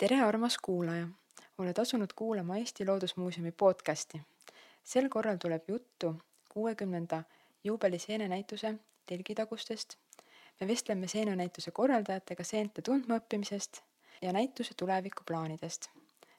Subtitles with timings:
[0.00, 1.08] tere, armas kuulaja!
[1.58, 4.20] oled asunud kuulama Eesti Loodusmuuseumi podcasti.
[4.84, 6.14] sel korral tuleb juttu
[6.48, 7.22] kuuekümnenda
[7.64, 8.74] juubeli seenenäituse
[9.06, 9.94] telgitagustest.
[10.60, 13.82] me vestleme seenenäituse korraldajatega seente tundmaõppimisest
[14.22, 15.90] ja näituse tulevikuplaanidest.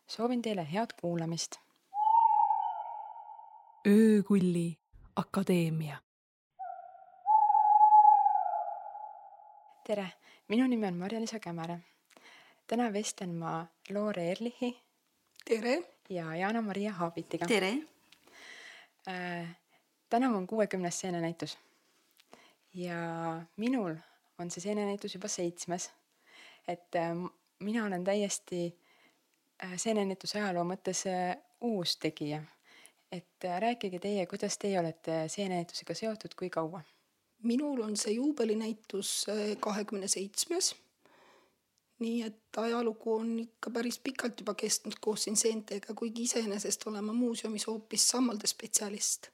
[0.08, 1.56] soovin teile head kuulamist.
[3.88, 4.78] öökulli
[5.16, 5.98] akadeemia.
[9.88, 10.12] tere,
[10.48, 11.80] minu nimi on Marja-Liisa Kämere.
[12.72, 14.72] Täna vestlen ma Loore Erlichi
[15.46, 15.84] tere!
[16.10, 17.48] ja Jana-Maria Haabitiga.
[17.48, 17.74] tere!
[19.08, 19.50] Äh,
[20.10, 21.58] tänavu on kuuekümnes seenenäitus
[22.74, 22.96] ja
[23.58, 23.96] minul
[24.40, 25.92] on see seenenäitus juba seitsmes.
[26.68, 27.12] et äh,
[27.60, 28.80] mina olen täiesti
[29.64, 32.40] äh, seenenäituse ajaloo mõttes äh, uus tegija.
[33.12, 36.82] et äh, rääkige teie, kuidas teie olete seenenäitusega seotud, kui kaua?
[37.44, 39.26] minul on see juubelinäitus
[39.60, 40.76] kahekümne seitsmes.
[42.02, 47.06] Nii et ajalugu on ikka päris pikalt juba kestnud koos siin seentega, kuigi iseenesest olen
[47.06, 49.30] ma muuseumis hoopis sammalde spetsialist.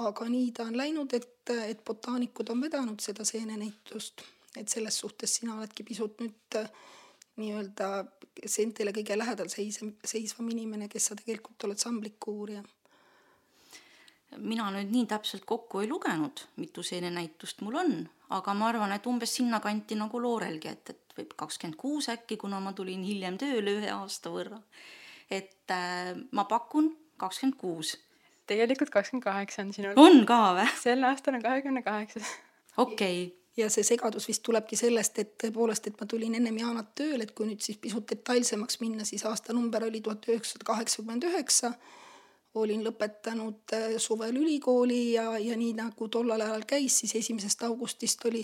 [0.00, 4.22] aga nii ta on läinud, et, et botaanikud on vedanud seda seenenäitust,
[4.56, 6.70] et selles suhtes sina oledki pisut nüüd äh,
[7.36, 7.88] nii-öelda
[8.46, 12.64] seentele kõige lähedal seisem, seisvam inimene, kes sa tegelikult oled sambliku uurija
[14.38, 17.94] mina nüüd nii täpselt kokku ei lugenud, mitu seenenäitust mul on,
[18.36, 22.60] aga ma arvan, et umbes sinnakanti nagu Loorelgi, et, et võib kakskümmend kuus äkki, kuna
[22.62, 24.60] ma tulin hiljem tööle ühe aasta võrra.
[25.30, 26.90] et äh, ma pakun
[27.20, 27.96] kakskümmend kuus.
[28.50, 29.92] tegelikult kakskümmend kaheksa on sinul.
[29.96, 30.70] on ka või?
[30.80, 32.34] sel aastal on kahekümne kaheksas.
[32.76, 33.36] okei okay.
[33.56, 37.34] ja see segadus vist tulebki sellest, et tõepoolest, et ma tulin ennem Jaanat tööle, et
[37.36, 41.74] kui nüüd siis pisut detailsemaks minna, siis aastanumber oli tuhat üheksasada kaheksakümmend üheksa
[42.54, 48.24] olin lõpetanud äh, suvel ülikooli ja, ja nii nagu tollal ajal käis, siis esimesest augustist
[48.26, 48.42] oli,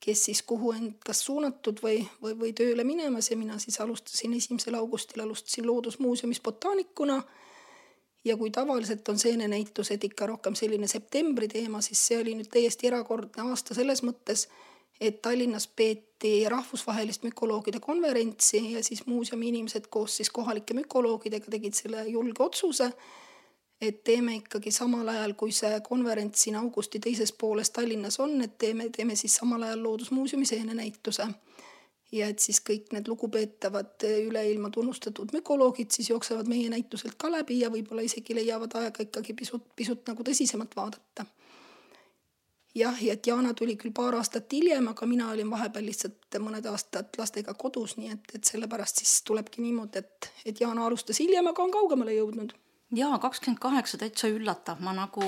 [0.00, 4.34] kes siis kuhu end kas suunatud või, või, või tööle minemas ja mina siis alustasin
[4.36, 7.22] esimesel augustil, alustasin Loodusmuuseumis botaanikuna.
[8.24, 12.86] ja kui tavaliselt on seenenäitused ikka rohkem selline septembri teema, siis see oli nüüd täiesti
[12.86, 14.48] erakordne aasta selles mõttes,
[15.00, 21.74] et Tallinnas peeti rahvusvahelist mükoloogide konverentsi ja siis muuseumi inimesed koos siis kohalike mükoloogidega tegid
[21.74, 22.90] selle julge otsuse
[23.80, 28.58] et teeme ikkagi samal ajal, kui see konverents siin augusti teises pooles Tallinnas on, et
[28.58, 31.28] teeme, teeme siis samal ajal Loodusmuuseumi seenenäituse.
[32.12, 37.30] ja et siis kõik need lugupeetavad üle ilma tunnustatud mükoloogid siis jooksevad meie näituselt ka
[37.30, 41.24] läbi ja võib-olla isegi leiavad aega ikkagi pisut, pisut nagu tõsisemalt vaadata.
[42.74, 46.66] jah, ja et Jaana tuli küll paar aastat hiljem, aga mina olin vahepeal lihtsalt mõned
[46.66, 51.46] aastad lastega kodus, nii et, et sellepärast siis tulebki niimoodi, et, et Jaana alustas hiljem,
[51.46, 52.52] aga on kaugemale jõudnud
[52.96, 55.26] jaa, kakskümmend kaheksa täitsa üllatav, ma nagu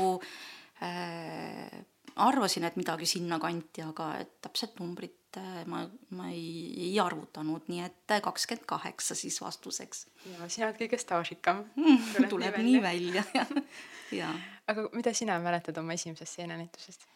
[0.83, 1.83] äh,
[2.17, 5.85] arvasin, et midagi sinnakanti, aga et täpset numbrit äh, ma,
[6.17, 10.07] ma ei, ei arvutanud, nii et kakskümmend kaheksa siis vastuseks.
[10.27, 13.57] ja sina oled kõige staažikam tuleb, tuleb nii välja, jah,
[14.23, 14.35] jaa.
[14.69, 17.12] aga mida sina mäletad oma esimesest seenenäitusest?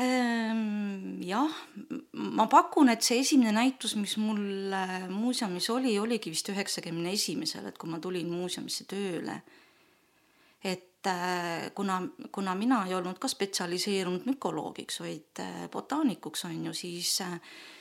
[0.00, 1.52] Ehm, jah,
[2.16, 7.66] ma pakun, et see esimene näitus, mis mul äh, muuseumis oli, oligi vist üheksakümne esimesel,
[7.68, 9.42] et kui ma tulin muuseumisse tööle.
[10.64, 11.98] et äh, kuna,
[12.32, 17.18] kuna mina ei olnud ka spetsialiseerunud mükoloogiks, vaid äh, botaanikuks on ju, siis,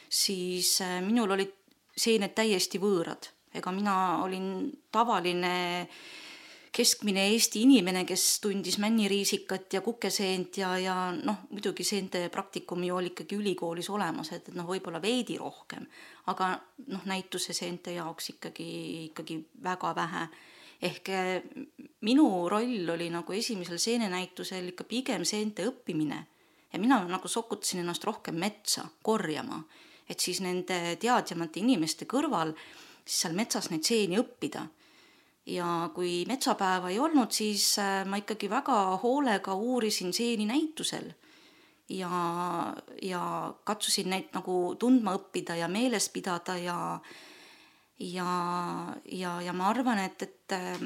[0.10, 1.54] siis minul olid
[1.96, 3.96] seened täiesti võõrad, ega mina
[4.26, 5.56] olin tavaline
[5.86, 6.04] äh,
[6.72, 12.96] keskmine Eesti inimene, kes tundis männiriisikat ja kukeseent ja, ja noh, muidugi seente praktikum ju
[12.96, 15.84] oli ikkagi ülikoolis olemas, et, et noh, võib-olla veidi rohkem,
[16.32, 16.54] aga
[16.88, 18.72] noh, näituse seente jaoks ikkagi,
[19.10, 20.26] ikkagi väga vähe.
[20.82, 21.44] ehk eh,
[22.02, 26.26] minu roll oli nagu esimesel seenenäitusel ikka pigem seente õppimine.
[26.74, 29.60] Ja mina nagu sokutasin ennast rohkem metsa korjama,
[30.10, 32.56] et siis nende teadjamate inimeste kõrval
[33.06, 34.70] siis seal metsas neid seeni õppida
[35.46, 41.12] ja kui metsapäeva ei olnud, siis äh, ma ikkagi väga hoolega uurisin seeni näitusel
[41.90, 42.12] ja,
[43.02, 46.78] ja katsusin neid nagu tundma õppida ja meeles pidada ja
[48.02, 48.28] ja,
[49.06, 50.86] ja, ja ma arvan, et, et äh,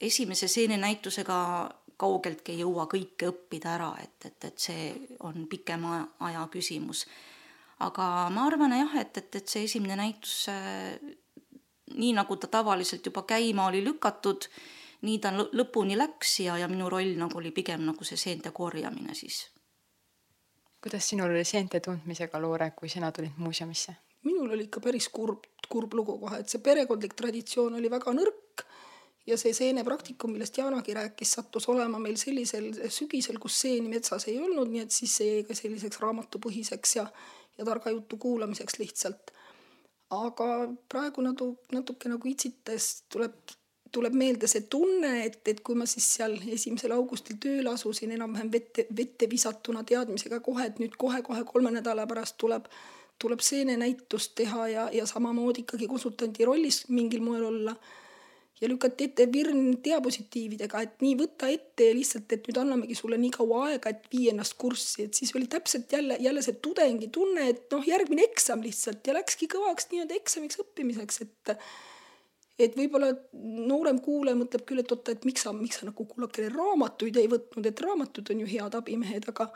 [0.00, 1.38] esimese seenenäitusega
[1.96, 4.90] kaugeltki ei jõua kõike õppida ära, et, et, et see
[5.24, 7.06] on pikema aja küsimus.
[7.82, 10.98] aga ma arvan jah, et, et, et see esimene näitus äh,
[11.94, 14.48] nii nagu ta tavaliselt juba käima oli lükatud,
[15.02, 19.14] nii ta lõpuni läks ja, ja minu roll nagu oli pigem nagu see seente korjamine
[19.14, 19.48] siis.
[20.82, 23.94] kuidas sinul oli seente tundmisega, Loore, kui sina tulid muuseumisse?
[24.22, 28.64] minul oli ikka päris kurb, kurb lugu kohe, et see perekondlik traditsioon oli väga nõrk
[29.26, 34.38] ja see seenepraktikum, millest Jaanagi rääkis, sattus olema meil sellisel sügisel, kus seeni metsas ei
[34.42, 37.06] olnud, nii et siis see jäi ka selliseks raamatupõhiseks ja,
[37.58, 39.34] ja targa jutu kuulamiseks lihtsalt
[40.12, 40.48] aga
[40.92, 43.34] praegu natu-, natuke nagu itsites tuleb,
[43.92, 48.52] tuleb meelde see tunne, et, et kui ma siis seal esimesel augustil tööle asusin enam-vähem
[48.52, 52.68] vette, vette visatuna teadmisega kohe, et nüüd kohe-kohe kolme nädala pärast tuleb,
[53.22, 57.76] tuleb seenenäitust teha ja, ja samamoodi ikkagi konsultandi rollis mingil moel olla
[58.62, 63.18] ja lükati ette virn diapositiividega, et nii võta ette ja lihtsalt, et nüüd annamegi sulle
[63.18, 67.10] nii kaua aega, et vii ennast kurssi, et siis oli täpselt jälle, jälle see tudengi
[67.14, 71.56] tunne, et noh, järgmine eksam lihtsalt ja läkski kõvaks nii-öelda eksamiks õppimiseks, et
[72.62, 76.52] et võib-olla noorem kuulaja mõtleb küll, et oota, et miks sa, miks sa nagu kullakene
[76.52, 79.48] raamatuid ei võtnud, et raamatud on ju head abimehed, aga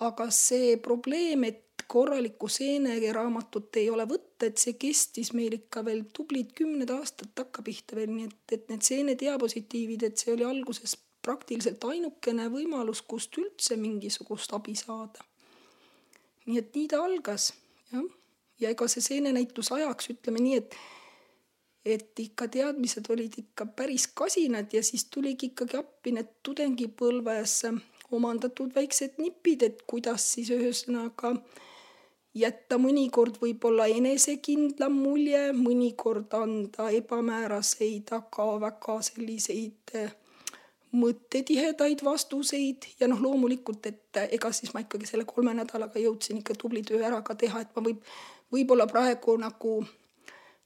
[0.00, 6.04] aga see probleem, et korralikku seeneraamatut ei ole võtta, et see kestis meil ikka veel
[6.16, 11.84] tublid kümned aastad takkapihta veel, nii et, et need seenediapositiivid, et see oli alguses praktiliselt
[11.84, 15.26] ainukene võimalus, kust üldse mingisugust abi saada.
[16.46, 17.52] nii et nii ta algas,
[17.92, 18.06] jah.
[18.58, 20.80] ja ega see seenenäitus ajaks, ütleme nii, et
[21.84, 27.54] et ikka teadmised olid ikka päris kasinad ja siis tuligi ikkagi appi need tudengipõlves
[28.12, 31.34] omandatud väiksed nipid, et kuidas siis ühesõnaga
[32.34, 40.12] jätta mõnikord võib-olla enesekindlam mulje, mõnikord anda ebamääraseid, aga väga selliseid eh,
[40.94, 42.86] mõttetihedaid vastuseid.
[43.00, 47.02] Ja noh, loomulikult, et ega siis ma ikkagi selle kolme nädalaga jõudsin ikka tubli töö
[47.06, 48.04] ära ka teha, et ma võib,
[48.54, 49.80] võib-olla praegu nagu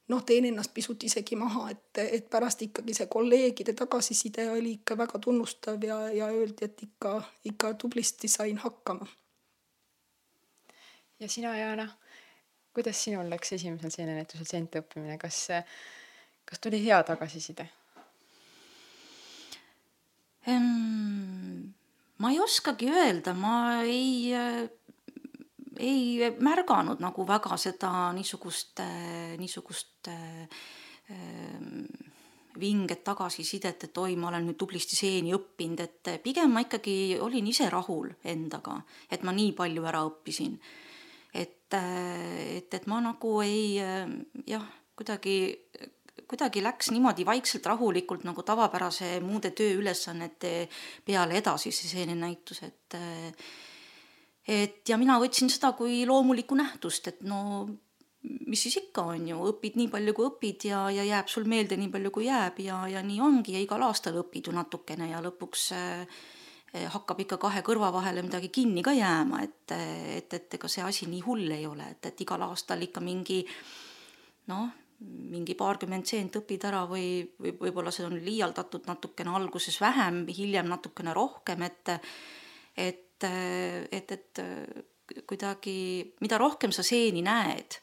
[0.07, 4.97] noh, teen ennast pisut isegi maha, et, et pärast ikkagi see kolleegide tagasiside oli ikka
[4.97, 7.15] väga tunnustav ja, ja öeldi, et ikka,
[7.51, 9.07] ikka tublisti sain hakkama.
[11.19, 11.87] ja sina, Jaana,
[12.73, 15.47] kuidas sinul läks esimesel seenenäitusel seente õppimine, kas,
[16.45, 17.69] kas tuli hea tagasiside?
[20.45, 24.29] ma ei oskagi öelda, ma ei
[25.79, 28.81] ei märganud nagu väga seda niisugust,
[29.39, 31.85] niisugust ähm,
[32.59, 37.47] vinget tagasisidet, et oi, ma olen nüüd tublisti seeni õppinud, et pigem ma ikkagi olin
[37.51, 38.77] ise rahul endaga,
[39.11, 40.55] et ma nii palju ära õppisin.
[41.35, 43.75] et, et, et ma nagu ei
[44.47, 44.63] jah,
[44.95, 45.35] kuidagi,
[46.27, 50.69] kuidagi läks niimoodi vaikselt rahulikult nagu tavapärase muude tööülesannete
[51.05, 52.99] peale edasi see seenenäitus, et
[54.47, 57.65] et ja mina võtsin seda kui loomulikku nähtust, et no
[58.49, 61.77] mis siis ikka on ju, õpid nii palju, kui õpid ja, ja jääb sul meelde
[61.77, 63.55] nii palju, kui jääb ja, ja nii ongi.
[63.55, 66.23] Ja igal aastal õpid ju natukene ja lõpuks äh,
[66.91, 71.09] hakkab ikka kahe kõrva vahele midagi kinni ka jääma, et, et, et ega see asi
[71.11, 73.43] nii hull ei ole, et, et igal aastal ikka mingi
[74.51, 74.67] noh,
[75.31, 80.71] mingi paarkümmend seent õpid ära või, või võib-olla see on liialdatud natukene alguses vähem, hiljem
[80.71, 81.95] natukene rohkem, et
[82.75, 87.79] et et, et, et kuidagi, mida rohkem sa seeni näed,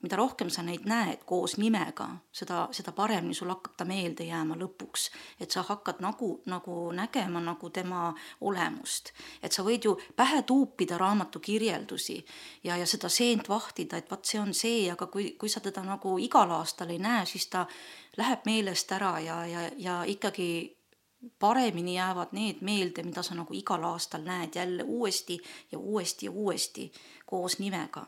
[0.00, 4.56] mida rohkem sa neid näed koos nimega, seda, seda paremini sul hakkab ta meelde jääma
[4.56, 5.10] lõpuks.
[5.40, 9.12] et sa hakkad nagu, nagu nägema nagu tema olemust.
[9.42, 12.24] et sa võid ju pähe tuupida raamatu kirjeldusi
[12.64, 15.82] ja, ja seda seent vahtida, et vot see on see, aga kui, kui sa teda
[15.82, 17.66] nagu igal aastal ei näe, siis ta
[18.16, 20.79] läheb meelest ära ja, ja, ja ikkagi
[21.38, 25.40] paremini jäävad need meelde, mida sa nagu igal aastal näed jälle uuesti
[25.72, 26.92] ja uuesti ja uuesti
[27.26, 28.06] koos nimega.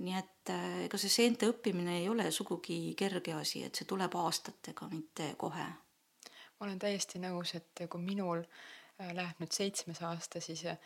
[0.00, 4.14] nii et äh, ega see seente õppimine ei ole sugugi kerge asi, et see tuleb
[4.16, 5.64] aastatega, mitte kohe.
[5.64, 10.78] ma olen täiesti nõus, et kui minul äh, läheb nüüd seitsmes aasta, siis äh,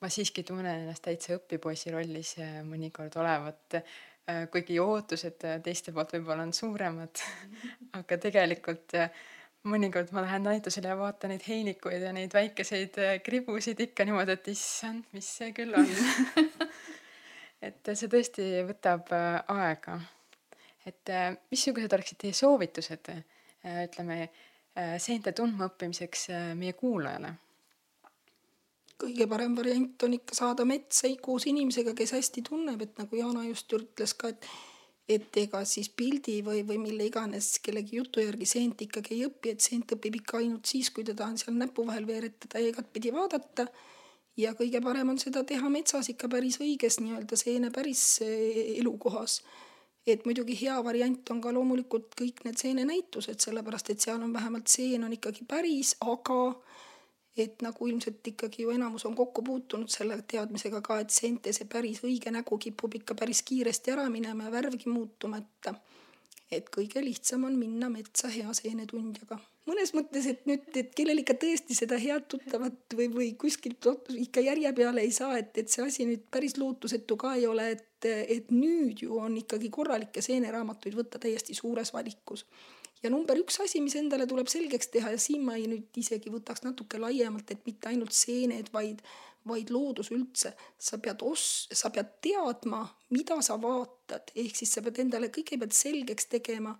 [0.00, 3.80] ma siiski tunnen ennast täitsa õpipoisi rollis mõnikord olevat
[4.50, 7.20] kuigi ootused teiste poolt võib-olla on suuremad,
[8.00, 8.96] aga tegelikult
[9.66, 14.36] mõnikord ma lähen näitusele ja vaatan neid heinikuid ja neid väikeseid äh, kribusid ikka niimoodi,
[14.36, 15.88] et issand, mis see küll on
[17.66, 19.98] et see tõesti võtab äh, aega.
[20.86, 23.10] et äh, missugused oleksid teie soovitused,
[23.66, 24.28] ütleme,
[25.02, 27.32] seente tundmaõppimiseks meie kuulajale?
[29.00, 33.42] kõige parem variant on ikka saada metsa koos inimesega, kes hästi tunneb, et nagu Jana
[33.48, 34.46] just ütles ka, et
[35.08, 39.52] et ega siis pildi või, või mille iganes kellegi jutu järgi seent ikkagi ei õpi,
[39.54, 43.12] et seent õpib ikka ainult siis, kui teda on seal näpu vahel veeretada ja igatpidi
[43.14, 43.68] vaadata.
[44.36, 49.42] ja kõige parem on seda teha metsas ikka päris õiges nii-öelda seene päris eh, elukohas.
[50.06, 54.66] et muidugi hea variant on ka loomulikult kõik need seenenäitused, sellepärast et seal on vähemalt
[54.66, 56.54] seen on ikkagi päris, aga
[57.36, 61.68] et nagu ilmselt ikkagi ju enamus on kokku puutunud selle teadmisega ka, et seente see
[61.68, 65.76] päris õige nägu kipub ikka päris kiiresti ära minema ja värvgi muutuma, et
[66.54, 69.38] et kõige lihtsam on minna metsa hea seenetundjaga.
[69.66, 74.44] mõnes mõttes, et nüüd, et kellel ikka tõesti seda head tuttavat või, või kuskilt ikka
[74.46, 77.84] järje peale ei saa, et, et see asi nüüd päris lootusetu ka ei ole, et
[78.06, 82.44] et nüüd ju on ikkagi korralikke seeneraamatuid võtta täiesti suures valikus.
[83.02, 86.32] Ja number üks asi, mis endale tuleb selgeks teha ja siin ma ei nüüd isegi
[86.32, 89.02] võtaks natuke laiemalt, et mitte ainult seened, vaid,
[89.46, 90.54] vaid loodus üldse.
[90.78, 92.84] sa pead os-, sa pead teadma,
[93.14, 96.76] mida sa vaatad, ehk siis sa pead endale kõigepealt selgeks tegema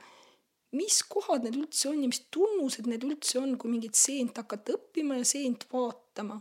[0.77, 4.77] mis kohad need üldse on ja mis tunnused need üldse on, kui mingit seent hakata
[4.77, 6.41] õppima ja seent vaatama.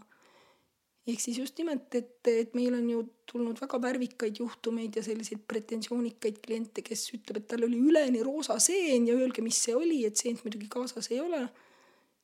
[1.06, 5.44] Ehk siis just nimelt, et, et meil on ju tulnud väga värvikaid juhtumeid ja selliseid
[5.48, 10.02] pretensioonikaid kliente, kes ütleb, et tal oli üleni roosa seen ja öelge, mis see oli,
[10.08, 11.46] et seent muidugi kaasas ei ole.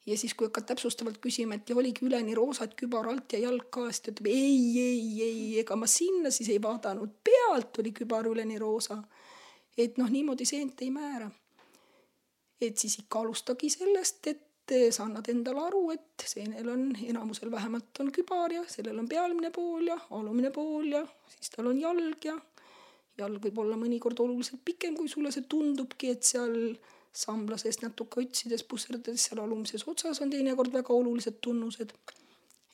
[0.05, 3.43] ja siis, kui hakkad täpsustavalt küsima, et ja oligi üleni roosa, et kübar alt ja
[3.43, 7.77] jalg ka, siis ta ütleb ei, ei, ei, ega ma sinna siis ei vaadanud, pealt
[7.83, 8.97] oli kübar üleni roosa.
[9.77, 11.29] et noh, niimoodi seent ei määra
[12.61, 14.41] et siis ikka alustagi sellest, et
[14.93, 19.51] sa annad endale aru, et seenel on enamusel vähemalt on kübar ja sellel on pealmine
[19.51, 21.01] pool ja alumine pool ja
[21.33, 22.37] siis tal on jalg ja
[23.19, 26.55] jalg võib olla mõnikord oluliselt pikem, kui sulle see tundubki, et seal
[27.11, 31.93] sambla seest natuke otsides, pusserdades seal alumises otsas on teinekord väga olulised tunnused.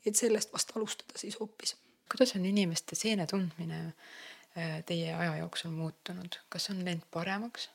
[0.06, 1.76] et sellest vast alustada siis hoopis.
[2.12, 7.70] kuidas on inimeste seene tundmine äh, teie aja jooksul muutunud, kas on läinud paremaks?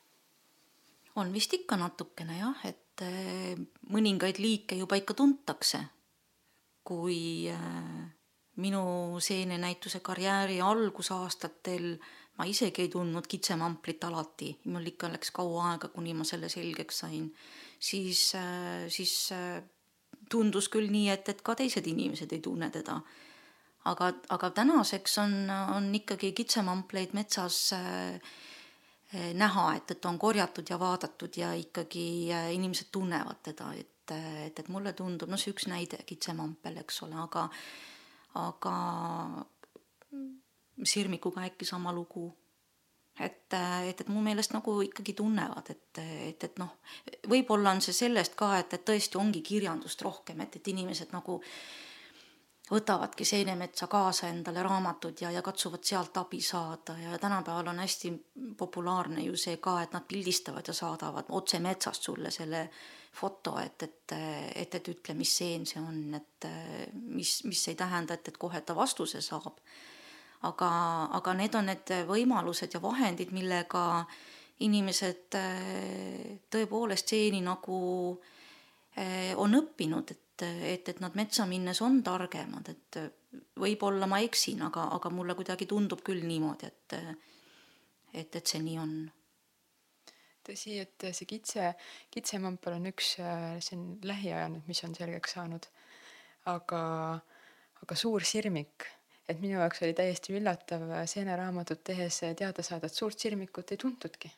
[1.15, 3.55] on vist ikka natukene jah, et eh,
[3.89, 5.79] mõningaid liike juba ikka tuntakse.
[6.83, 8.01] kui eh,
[8.59, 11.95] minu seenenäituse karjääri algusaastatel
[12.37, 16.99] ma isegi ei tundnud kitsemamplit alati, mul ikka läks kaua aega, kuni ma selle selgeks
[17.05, 17.29] sain,
[17.79, 19.31] siis, eh, siis
[20.29, 23.01] tundus küll nii, et, et ka teised inimesed ei tunne teda.
[23.85, 25.33] aga, aga tänaseks on,
[25.75, 28.19] on ikkagi kitsemampleid metsas äh,
[29.13, 34.45] näha, et, et on korjatud ja vaadatud ja ikkagi eh, inimesed tunnevad teda, et, eh,
[34.47, 37.47] et, et mulle tundub, no see üks näide, kitsemampel, eks ole, aga,
[38.41, 38.77] aga
[40.83, 42.31] sirmikuga äkki sama lugu.
[43.19, 46.71] et, et, et mu meelest nagu ikkagi tunnevad, et, et, et noh,
[47.29, 51.37] võib-olla on see sellest ka, et, et tõesti ongi kirjandust rohkem, et, et inimesed nagu
[51.37, 51.92] äh,
[52.71, 58.13] võtavadki seenemetsa kaasa endale raamatud ja, ja katsuvad sealt abi saada ja tänapäeval on hästi
[58.57, 62.69] populaarne ju see ka, et nad pildistavad ja saadavad otse metsast sulle selle
[63.13, 64.15] foto, et, et,
[64.55, 66.47] et, et ütle, mis seen see on, et
[66.93, 69.59] mis, mis ei tähenda, et, et kohe ta vastuse saab.
[70.43, 70.69] aga,
[71.19, 74.05] aga need on need võimalused ja vahendid, millega
[74.63, 75.35] inimesed
[76.51, 77.77] tõepoolest seeni nagu
[78.95, 82.99] eh, on õppinud, et et, et nad metsa minnes on targemad, et
[83.59, 86.95] võib-olla ma eksin, aga, aga mulle kuidagi tundub küll niimoodi, et,
[88.13, 88.95] et, et see nii on.
[90.43, 91.69] tõsi, et see kitse,
[92.11, 95.69] kitsemampel on üks, see on lähiaja nüüd, mis on selgeks saanud.
[96.51, 96.83] aga,
[97.85, 98.89] aga suur sirmik,
[99.29, 104.33] et minu jaoks oli täiesti üllatav seeneraamatut tehes teada saada, et suurt sirmikut ei tuntudki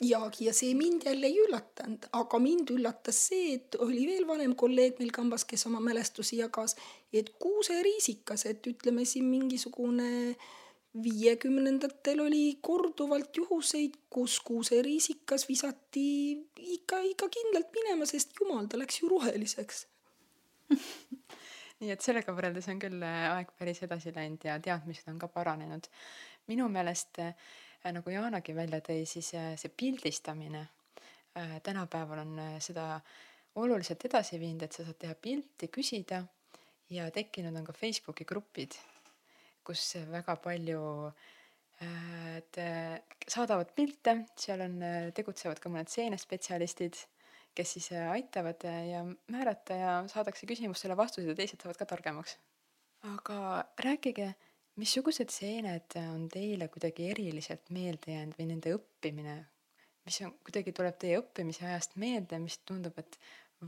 [0.00, 4.54] jaagi ja see mind jälle ei üllatanud, aga mind üllatas see, et oli veel vanem
[4.56, 6.76] kolleeg meil kambas, kes oma mälestusi jagas,
[7.12, 10.36] et kuuseriisikas, et ütleme siin mingisugune
[11.04, 16.08] viiekümnendatel oli korduvalt juhuseid, kus kuuseriisikas visati
[16.56, 19.86] ikka, ikka kindlalt minema, sest jumal, ta läks ju roheliseks
[21.80, 25.86] nii et sellega võrreldes on küll aeg päris edasi läinud ja teadmised on ka paranenud.
[26.50, 32.38] minu meelest äh, Äh, nagu Jaanagi välja tõi, siis äh, see pildistamine äh, tänapäeval on
[32.62, 33.00] seda
[33.60, 36.22] oluliselt edasi viinud, et sa saad teha pilti, küsida
[36.92, 38.76] ja tekkinud on ka Facebooki grupid,
[39.66, 40.84] kus väga palju
[41.80, 42.58] et
[43.32, 44.74] saadavad pilte, seal on,
[45.16, 46.98] tegutsevad ka mõned seenespetsialistid,
[47.56, 49.00] kes siis aitavad ja
[49.32, 52.36] määrata ja saadakse küsimustele vastused ja teised saavad ka targemaks.
[53.08, 54.34] aga rääkige
[54.80, 59.34] missugused seened on teile kuidagi eriliselt meelde jäänud või nende õppimine,
[60.06, 63.18] mis on, kuidagi tuleb teie õppimise ajast meelde, mis tundub, et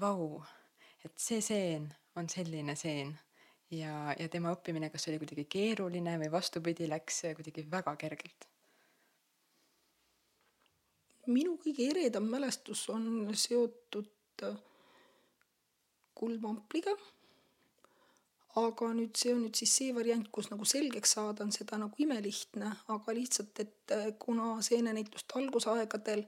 [0.01, 0.41] vau,
[1.05, 3.13] et see seen on selline seen.
[3.73, 8.49] Ja, ja tema õppimine, kas oli kuidagi keeruline või vastupidi, läks kuidagi väga kergelt?
[11.31, 14.43] minu kõige eredam mälestus on seotud
[16.19, 16.97] kuldvampliga
[18.61, 21.97] aga nüüd see on nüüd siis see variant, kus nagu selgeks saada on seda nagu
[22.05, 26.27] imelihtne, aga lihtsalt, et äh, kuna seenenäituste algusaegadel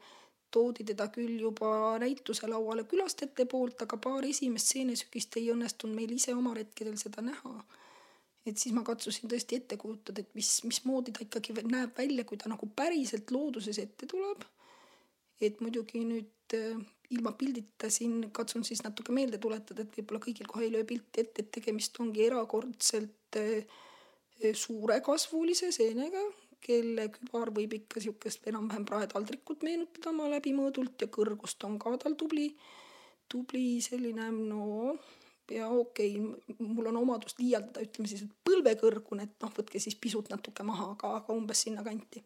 [0.54, 6.14] toodi teda küll juba näituse lauale külastajate poolt, aga paar esimest seenesügist ei õnnestunud meil
[6.16, 7.56] ise oma retkedel seda näha.
[8.44, 12.36] et siis ma katsusin tõesti ette kujutada, et mis, mismoodi ta ikkagi näeb välja, kui
[12.36, 14.44] ta nagu päriselt looduses ette tuleb.
[15.40, 20.48] et muidugi nüüd äh, ilma pildita siin katsun siis natuke meelde tuletada, et võib-olla kõigil
[20.48, 23.66] kohe ei löö pilti ette, et tegemist ongi erakordselt eh,
[24.64, 26.22] suurekasvulise seenega,
[26.64, 32.16] kelle kübar võib ikka niisugust enam-vähem praetaldrikut meenutada oma läbimõõdult ja kõrgust on ka tal
[32.20, 32.48] tubli,
[33.28, 34.96] tubli selline no
[35.50, 39.96] ja okei okay,, mul on omadus liialdada, ütleme siis, et põlvekõrgune, et noh, võtke siis
[40.00, 42.24] pisut natuke maha, aga, aga umbes sinnakanti.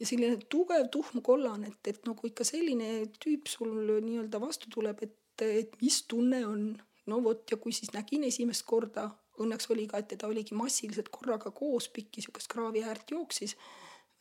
[0.00, 5.02] Ja selline tugev tuhm kollane, et, et nagu ikka selline tüüp sul nii-öelda vastu tuleb,
[5.04, 6.70] et, et mis tunne on.
[7.10, 9.08] no vot, ja kui siis nägin esimest korda
[9.40, 13.56] õnneks oli ka, et teda oligi massiliselt korraga koos, pikki sihukest kraavi äärt jooksis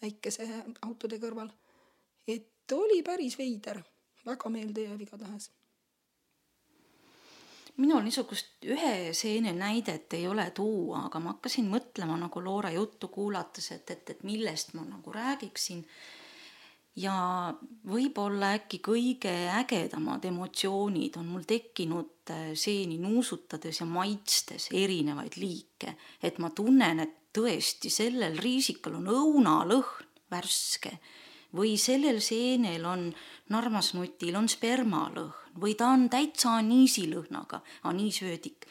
[0.02, 0.48] väikese
[0.88, 1.52] autode kõrval.
[2.28, 3.82] et oli päris veider,
[4.26, 5.50] väga meeldejääv igatahes
[7.80, 13.08] minul niisugust ühe seene näidet ei ole tuua, aga ma hakkasin mõtlema nagu Loora juttu
[13.12, 15.86] kuulates, et, et, et millest ma nagu räägiksin.
[17.00, 17.14] Ja
[17.88, 25.96] võib-olla äkki kõige ägedamad emotsioonid on mul tekkinud äh, seeni nuusutades ja maitstes erinevaid liike,
[26.22, 30.98] et ma tunnen, et tõesti sellel riisikal on õunalõhn värske
[31.56, 33.08] või sellel seenel on
[33.50, 38.68] narmasnutil on spermalõhn või ta on täitsa aniisilõhnaga, aniisvöödik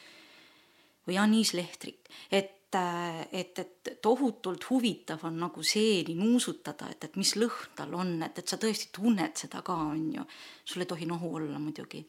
[1.07, 7.31] või aniislehtrik, et et, et, et tohutult huvitav on nagu seeni nuusutada, et, et mis
[7.37, 10.25] lõhn tal on, et, et sa tõesti tunned seda ka, on ju.
[10.65, 12.03] sul ei tohi nohu olla muidugi.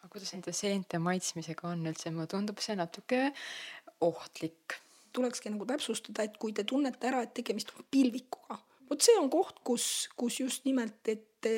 [0.00, 3.30] aga kuidas nende seente maitsmisega on üldse, mulle tundub see natuke
[4.00, 4.80] ohtlik.
[5.12, 8.58] tulekski nagu täpsustada, et kui te tunnete ära, et tegemist on pilvikuga,
[8.90, 11.50] vot see on koht, kus, kus just nimelt, et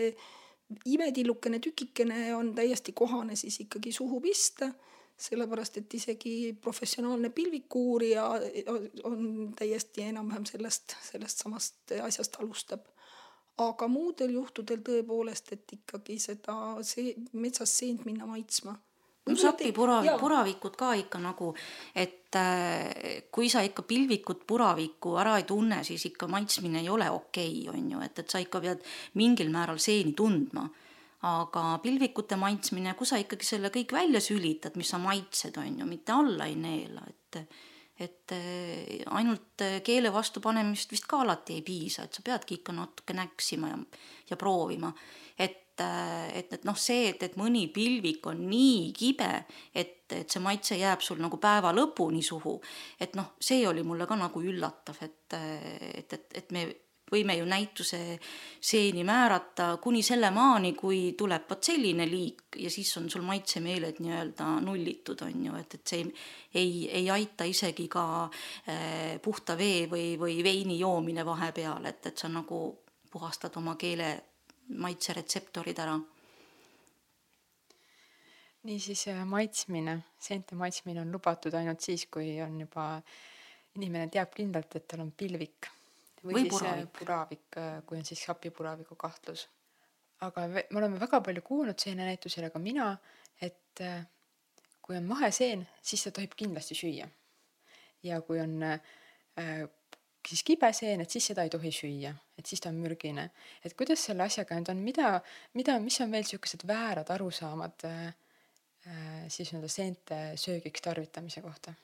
[0.84, 4.68] imetillukene tükikene on täiesti kohane siis ikkagi suhu pista
[5.18, 8.24] sellepärast et isegi professionaalne pilvikuuurija
[9.04, 12.86] on täiesti enam-vähem sellest, sellest samast asjast alustab.
[13.58, 16.54] aga muudel juhtudel tõepoolest, et ikkagi seda
[16.86, 18.76] see metsas seent minna maitsma
[19.34, 21.52] no sapipuravi, puravikud ka ikka nagu,
[21.94, 27.10] et äh, kui sa ikka pilvikut, puravikku ära ei tunne, siis ikka maitsmine ei ole
[27.10, 28.84] okei okay,, on ju, et, et sa ikka pead
[29.20, 30.68] mingil määral seeni tundma
[31.28, 35.88] aga pilvikute maitsmine, kui sa ikkagi selle kõik välja sülitad, mis sa maitsed, on ju,
[35.88, 37.42] mitte alla ei neela, et
[37.98, 42.60] et eh, ainult eh, keele vastu panemist vist ka alati ei piisa, et sa peadki
[42.60, 43.78] ikka natuke näksima ja,
[44.30, 44.92] ja proovima.
[45.80, 49.30] Et, et noh, see, et, et mõni pilvik on nii kibe,
[49.74, 52.58] et, et see maitse jääb sul nagu päeva lõpuni suhu,
[53.00, 56.68] et noh, see oli mulle ka nagu üllatav, et, et, et, et me
[57.12, 58.00] võime ju näituse
[58.60, 64.00] seeni määrata kuni selle maani, kui tuleb vot selline liik ja siis on sul maitsemeeled
[64.04, 66.12] nii-öelda nullitud, on ju, et, et see ei,
[66.54, 72.18] ei, ei aita isegi ka äh, puhta vee või, või veini joomine vahepeal, et, et
[72.18, 72.62] sa nagu
[73.10, 74.10] puhastad oma keele
[74.68, 75.96] maitseretseptorid ära
[78.68, 82.88] niisiis äh, maitsmine, seente maitsmine on lubatud ainult siis, kui on juba,
[83.78, 85.70] inimene teab kindlalt, et tal on pilvik
[86.22, 89.46] või, või siis puravik, puravik, äh, kui on siis sapipuraviku kahtlus.
[90.26, 92.90] aga me oleme väga palju kuulnud seenenäitusel, ka mina,
[93.40, 94.02] et äh,
[94.82, 97.08] kui on maheseen, siis seda tohib kindlasti süüa.
[98.02, 98.80] ja kui on äh,
[100.28, 103.30] siis kibeseen, et siis seda ei tohi süüa, et siis ta on mürgine.
[103.64, 105.10] et kuidas selle asjaga nüüd on, mida,
[105.54, 108.06] mida, mis on veel niisugused väärad arusaamad äh,
[108.86, 111.74] äh, siis nii-öelda seente söögiks tarvitamise kohta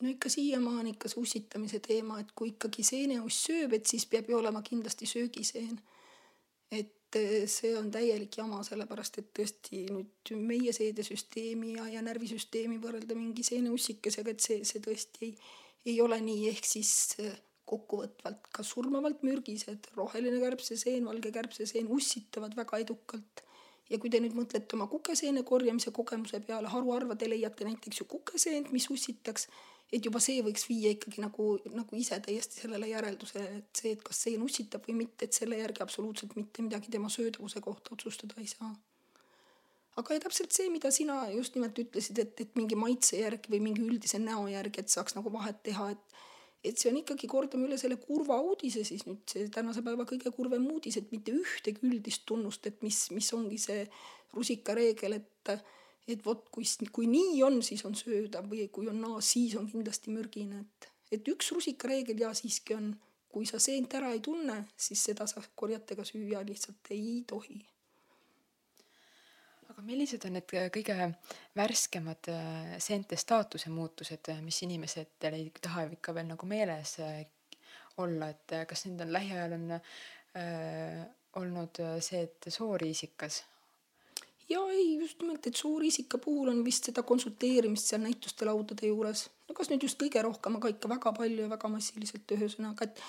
[0.00, 4.28] no ikka siiamaani ikka see ussitamise teema, et kui ikkagi seeneuss sööb, et siis peab
[4.30, 5.78] ju olema kindlasti söögiseen.
[6.70, 12.80] et eh, see on täielik jama, sellepärast et tõesti nüüd meie seedesüsteemi ja, ja närvisüsteemi
[12.82, 15.36] võrrelda mingi seeneussikesega, et see, see tõesti ei,
[15.86, 17.34] ei ole nii, ehk siis eh,
[17.66, 23.42] kokkuvõtvalt ka surmavalt mürgised, roheline kärbseseen, valge kärbseseen ussitavad väga edukalt
[23.90, 28.08] ja kui te nüüd mõtlete oma kukeseene korjamise kogemuse peale, haruharva te leiate näiteks ju
[28.10, 29.48] kukeseent, mis ussitaks
[29.94, 34.02] et juba see võiks viia ikkagi nagu, nagu ise täiesti sellele järeldusele, et see, et
[34.06, 38.40] kas see nussitab või mitte, et selle järgi absoluutselt mitte midagi tema söödavuse kohta otsustada
[38.42, 38.72] ei saa.
[39.96, 43.84] Aga täpselt see, mida sina just nimelt ütlesid, et, et mingi maitse järgi või mingi
[43.86, 46.16] üldise näo järgi, et saaks nagu vahet teha, et
[46.66, 50.32] et see on ikkagi, kordame üle selle kurva uudise siis nüüd see tänase päeva kõige
[50.34, 53.84] kurvem uudis, et mitte ühtegi üldist tunnust, et mis, mis ongi see
[54.34, 55.52] rusikareegel, et
[56.06, 59.66] et vot kui, kui nii on, siis on söödav või kui on naa, siis on
[59.70, 62.92] kindlasti mürgine, et, et üks rusikareegel ja siiski on,
[63.30, 67.58] kui sa seent ära ei tunne, siis seda sa korjatega süüa lihtsalt ei tohi.
[69.76, 70.94] Aga millised on need kõige
[71.56, 77.18] värskemad äh, seente staatuse muutused, mis inimesedel ei taha ikka veel nagu meeles äh,
[78.00, 81.04] olla, et äh, kas nüüd on lähiajal on äh,
[81.36, 83.42] olnud see, et sooriisikas
[84.48, 89.26] ja ei, just nimelt, et suurisika puhul on vist seda konsulteerimist seal näituste laudade juures.
[89.48, 93.02] no kas nüüd just kõige rohkem, aga ikka väga palju ja väga massiliselt, ühesõnaga, et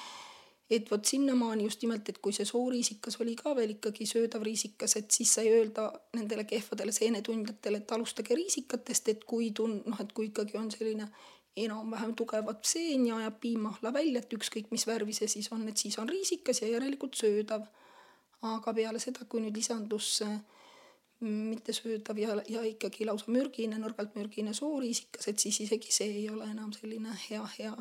[0.70, 4.98] et vot sinnamaani just nimelt, et kui see sooriisikas oli ka veel ikkagi söödav riisikas,
[5.00, 10.12] et siis sai öelda nendele kehvadele seenetundjatele, et alustage riisikatest, et kui tun-, noh, et
[10.14, 11.08] kui ikkagi on selline
[11.58, 15.80] enam-vähem tugevat seen ja ajab piimahla välja, et ükskõik mis värvi see siis on, et
[15.80, 17.66] siis on riisikas ja järelikult söödav.
[18.46, 20.20] aga peale seda, kui nüüd lisandus
[21.26, 26.46] mittesöödav ja, ja ikkagi lausa mürgine, nõrgalt mürgine sooriisikas, et siis isegi see ei ole
[26.46, 27.74] enam selline hea, hea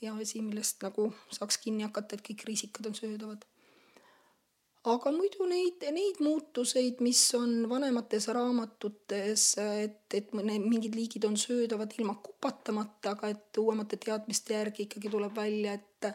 [0.00, 3.46] hea asi, millest nagu saaks kinni hakata, et kõik riisikad on söödavad.
[4.90, 9.46] aga muidu neid, neid muutuseid, mis on vanemates raamatutes,
[9.84, 15.36] et, et mingid liigid on söödavad ilma kupatamata, aga et uuemate teadmiste järgi ikkagi tuleb
[15.36, 16.14] välja, et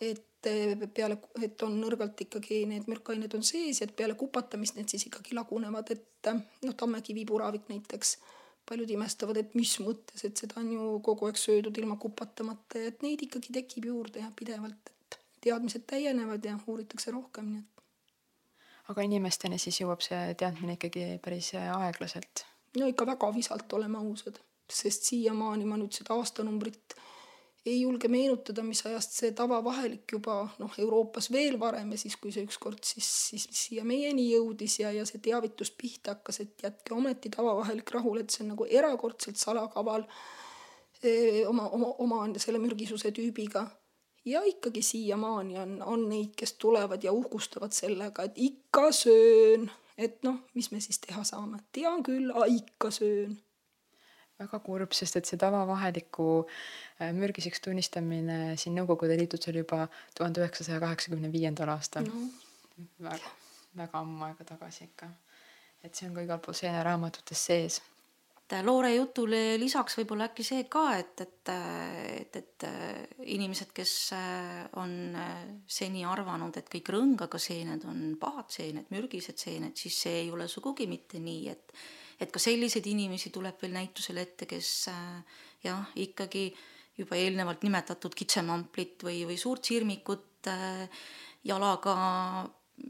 [0.00, 0.48] et
[0.96, 5.04] peale, et on nõrgalt ikkagi need mürkained on sees ja et peale kupatamist need siis
[5.10, 6.30] ikkagi lagunevad, et
[6.64, 8.14] noh, tammekivi puravik näiteks
[8.70, 12.92] paljud imestavad, et mis mõttes, et seda on ju kogu aeg söödud ilma kupatamata ja
[12.92, 17.84] et neid ikkagi tekib juurde ja pidevalt, et teadmised täienevad ja uuritakse rohkem, nii et.
[18.92, 22.46] aga inimesteni siis jõuab see teadmine ikkagi päris aeglaselt?
[22.78, 24.38] no ikka väga visalt, oleme ausad,
[24.70, 26.94] sest siiamaani ma nüüd seda aastanumbrit
[27.66, 32.32] ei julge meenutada, mis ajast see tavavahelik juba noh, Euroopas veel varem ja siis, kui
[32.32, 36.96] see ükskord siis, siis siia meieni jõudis ja, ja see teavitus pihta hakkas, et jätke
[36.96, 40.06] ometi tavavahelik rahule, et see on nagu erakordselt salakaval
[41.04, 43.66] öö, oma, oma, oma selle mürgisuse tüübiga.
[44.24, 50.22] ja ikkagi siiamaani on, on neid, kes tulevad ja uhkustavad sellega, et ikka söön, et
[50.24, 53.36] noh, mis me siis teha saame, tean küll, ikka söön
[54.40, 60.42] väga kurb, sest et see tavavaheliku äh, mürgiseks tunnistamine siin Nõukogude Liidus oli juba tuhande
[60.44, 62.26] üheksasaja kaheksakümne viiendal aastal no..
[63.04, 63.32] väga,
[63.82, 65.10] väga ammu aega tagasi ikka.
[65.84, 67.80] et see on ka igal pool seeneraamatutes sees.
[68.66, 72.64] Loore jutule lisaks võib-olla äkki see ka, et, et, et, et
[73.30, 79.38] inimesed, kes äh, on äh, seni arvanud, et kõik rõngaga seened on pahad seened, mürgised
[79.38, 81.76] seened, siis see ei ole sugugi mitte nii, et
[82.20, 86.50] et ka selliseid inimesi tuleb veel näitusele ette, kes äh, jah, ikkagi
[87.00, 91.02] juba eelnevalt nimetatud kitsemamplit või, või suurt sirmikut äh,
[91.48, 91.96] jalaga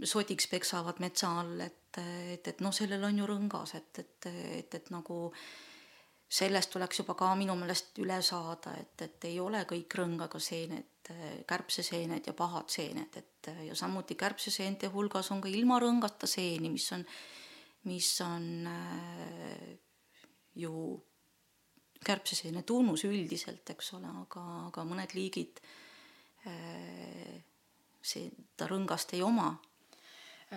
[0.07, 4.79] sodiks peksavad metsa all, et, et, et noh, sellel on ju rõngas, et, et, et,
[4.79, 5.27] et nagu
[6.31, 11.11] sellest tuleks juba ka minu meelest üle saada, et, et ei ole kõik rõngaga seened,
[11.51, 16.87] kärbseseened ja pahad seened, et ja samuti kärbseseente hulgas on ka ilma rõngata seeni, mis
[16.95, 17.03] on
[17.83, 19.79] mis on äh,
[20.55, 21.01] ju
[22.05, 25.61] kärbseseene tunnus üldiselt, eks ole, aga, aga mõned liigid
[26.49, 27.39] äh,
[28.01, 29.53] seda rõngast ei oma.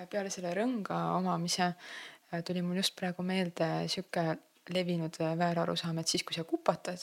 [0.10, 4.38] peale selle rõnga omamise äh, tuli mul just praegu meelde sihuke
[4.74, 7.00] levinud väärarusaam, et siis, kui sa kupatad,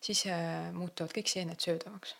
[0.00, 0.24] siis
[0.72, 2.14] muutuvad kõik seened söödavaks.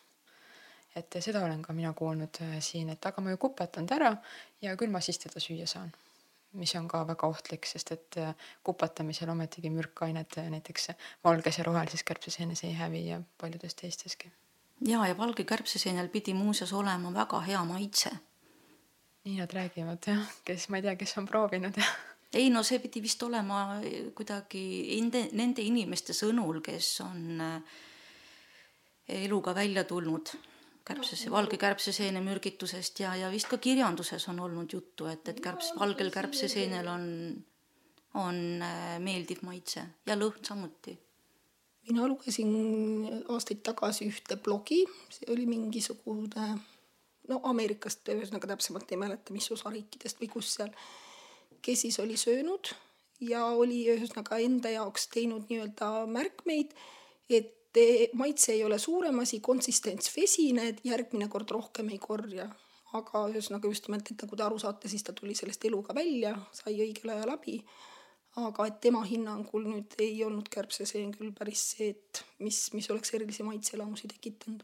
[0.96, 4.16] et seda olen ka mina kuulnud siin, et aga ma ju kupatan ta ära
[4.60, 5.94] ja küll ma siis teda süüa saan
[6.52, 8.34] mis on ka väga ohtlik, sest et äh,
[8.64, 10.92] kupatamisel ometigi mürkained äh, näiteks
[11.24, 14.32] valges ja rohelises kärbseseenes ei hävi ja paljudes teisteski.
[14.86, 18.10] ja, ja valge kärbseseenel pidi muuseas olema väga hea maitse.
[19.24, 21.92] nii nad räägivad jah, kes, ma ei tea, kes on proovinud jah
[22.32, 23.80] ei no see pidi vist olema
[24.16, 24.62] kuidagi
[25.00, 27.82] nende, nende inimeste sõnul, kes on äh,
[29.22, 30.32] eluga välja tulnud
[30.84, 35.72] kärbsese, valge kärbseseene mürgitusest ja, ja vist ka kirjanduses on olnud juttu, et, et kärps,
[35.78, 37.06] valgel kärbseseenel on,
[38.20, 40.98] on äh, meeldiv maitse ja lõhn samuti.
[41.88, 42.52] mina lugesin
[43.28, 46.52] aastaid tagasi ühte blogi, see oli mingisugune
[47.30, 50.72] no Ameerikast, ühesõnaga täpsemalt ei mäleta, mis osariikidest või kus seal,
[51.62, 52.72] kes siis oli söönud
[53.22, 56.74] ja oli ühesõnaga enda jaoks teinud nii-öelda märkmeid,
[57.30, 57.54] et
[58.18, 62.50] maitse ei ole suurem asi, konsistents vesine, et järgmine kord rohkem ei korja.
[62.92, 66.34] aga ühesõnaga just nimelt, et nagu te aru saate, siis ta tuli sellest eluga välja,
[66.52, 67.62] sai õigel ajal abi.
[68.36, 73.12] aga et tema hinnangul nüüd ei olnud kärbseseen küll päris see, et mis, mis oleks
[73.14, 74.62] erilisi maitseelamusi tekitanud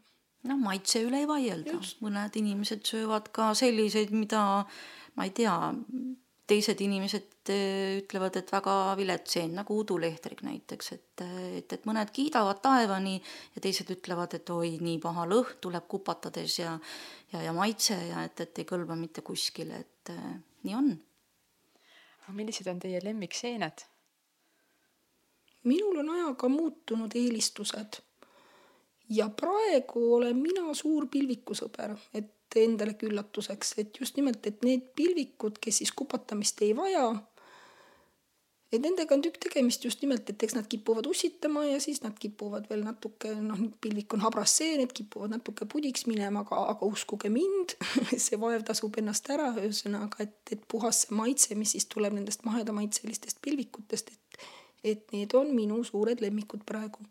[0.48, 4.42] noh, maitse üle ei vaielda, mõned inimesed söövad ka selliseid, mida
[5.16, 5.56] ma ei tea,
[6.48, 11.24] teised inimesed eh, ütlevad, et väga vilets seen, nagu udulehtrik näiteks, et,
[11.58, 13.16] et, et mõned kiidavad taevani
[13.54, 16.74] ja teised ütlevad, et oi, nii paha lõhn tuleb kupatades ja,
[17.32, 20.32] ja, ja maitse ja et, et ei kõlba mitte kuskile, et äh,
[20.66, 20.90] nii on.
[22.36, 23.86] millised on teie lemmikseened?
[25.68, 27.98] minul on ajaga muutunud eelistused
[29.10, 35.58] ja praegu olen mina suur pilvikusõber, et endalegi üllatuseks, et just nimelt, et need pilvikud,
[35.60, 37.10] kes siis kupatamist ei vaja,
[38.72, 42.16] et nendega on tükk tegemist just nimelt, et eks nad kipuvad ussitama ja siis nad
[42.20, 46.88] kipuvad veel natuke, noh, pilvik on habras seen, et kipuvad natuke pudiks minema, aga, aga
[46.88, 47.76] uskuge mind
[48.26, 52.44] see vaev tasub ennast ära, ühesõnaga, et, et puhas see maitse, mis siis tuleb nendest
[52.48, 54.44] mahedamaitselistest pilvikutest, et,
[54.92, 57.08] et need on minu suured lemmikud praegu.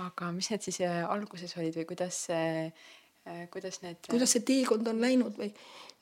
[0.00, 4.00] aga mis need siis äh, alguses olid või kuidas see äh, kuidas need.
[4.08, 5.52] kuidas see teekond on läinud või?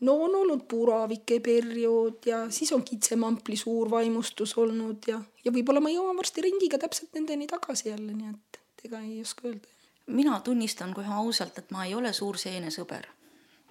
[0.01, 5.83] No on olnud puravike periood ja siis on kitsemampli suur vaimustus olnud ja, ja võib-olla
[5.85, 9.69] ma jõuan varsti ringiga täpselt nendeni tagasi jälle, nii et, et ega ei oska öelda.
[10.07, 13.09] mina tunnistan kohe ausalt, et ma ei ole suur seenesõber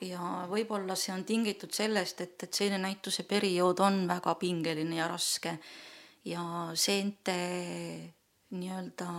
[0.05, 5.57] ja võib-olla see on tingitud sellest, et, et seenenäituse periood on väga pingeline ja raske
[6.25, 7.35] ja seente
[8.49, 9.09] nii-öelda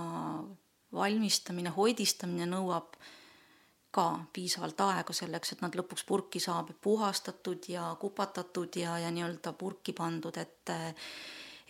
[0.92, 2.96] valmistamine, hoidistamine nõuab
[3.90, 9.52] ka piisavalt aega selleks, et nad lõpuks purki saab puhastatud ja kupatatud ja, ja nii-öelda
[9.58, 10.74] purki pandud, et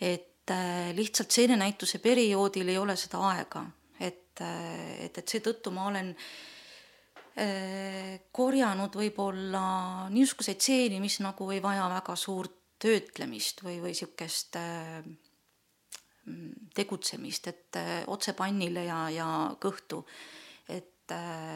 [0.01, 0.53] et
[0.97, 3.61] lihtsalt seenenäituse perioodil ei ole seda aega,
[3.99, 9.65] et, et, et seetõttu ma olen äh, korjanud võib-olla
[10.13, 15.03] niisuguseid seeni, mis nagu ei vaja väga suurt töötlemist või, või niisugust äh,
[16.75, 19.27] tegutsemist, et äh, otse pannile ja, ja
[19.61, 20.01] kõhtu.
[20.01, 20.40] Äh,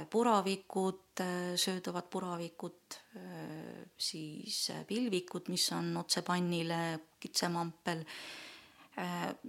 [0.10, 8.06] puravikud, äh, söödavad puravikud, äh, siis pilvikud, mis on otse pannile, kitsemampel.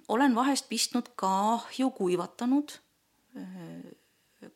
[0.09, 2.73] olen vahest pistnud ka ahju kuivatanud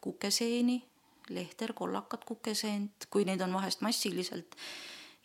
[0.03, 0.83] kukeseeni,
[1.29, 4.57] lehter, kollakat kukeseent, kui neid on vahest massiliselt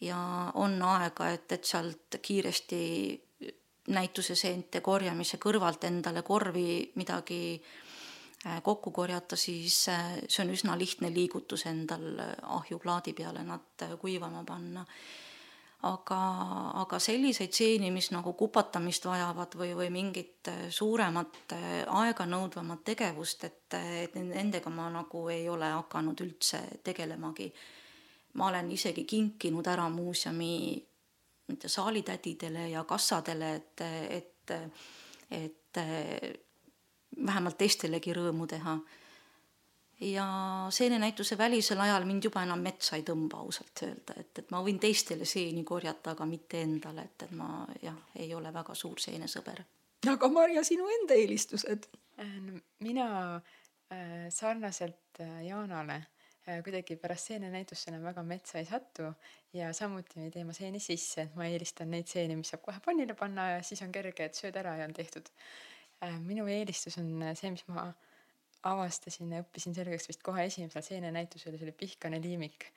[0.02, 2.82] ja on aega, et, et sealt kiiresti
[3.88, 7.85] näituse seente korjamise kõrvalt endale korvi midagi äh, Äh,
[8.64, 14.44] kokku korjata, siis äh, see on üsna lihtne liigutus endal äh, ahjuplaadi peale nad kuivama
[14.46, 14.86] panna.
[15.86, 16.20] aga,
[16.82, 21.54] aga selliseid seeni, mis nagu kupatamist vajavad või, või mingit suuremat
[21.94, 27.52] aeganõudvamat tegevust, et, et nendega ma nagu ei ole hakanud üldse tegelemagi.
[28.34, 30.86] ma olen isegi kinkinud ära muuseumi
[31.48, 34.52] mitte saalitädidele ja kassadele, et, et,
[35.32, 36.45] et
[37.26, 38.78] vähemalt teistelegi rõõmu teha.
[40.00, 40.26] ja
[40.70, 44.80] seenenäituse välisel ajal mind juba enam metsa ei tõmba ausalt öelda, et, et ma võin
[44.80, 49.64] teistele seeni korjata, aga mitte endale, et, et ma jah, ei ole väga suur seenesõber.
[50.12, 51.88] aga Marja, sinu enda eelistused?
[52.20, 52.34] Äh,
[52.84, 56.02] mina äh, sarnaselt äh, Jaanale
[56.48, 59.14] äh, kuidagi pärast seenenäitust enam väga metsa ei satu
[59.54, 62.84] ja samuti ei tee ma seeni sisse, et ma eelistan neid seeni, mis saab kohe
[62.84, 65.32] pannile panna ja siis on kerge, et sööd ära ja on tehtud
[66.26, 67.88] minu eelistus on äh, see, mis ma
[68.66, 72.70] avastasin ja õppisin selgeks vist kohe esimesel seenenäitusel, see oli pihkane liimik,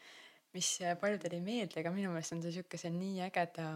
[0.57, 3.71] mis äh, paljudele ei meeldi, aga minu meelest on see siukese nii ägeda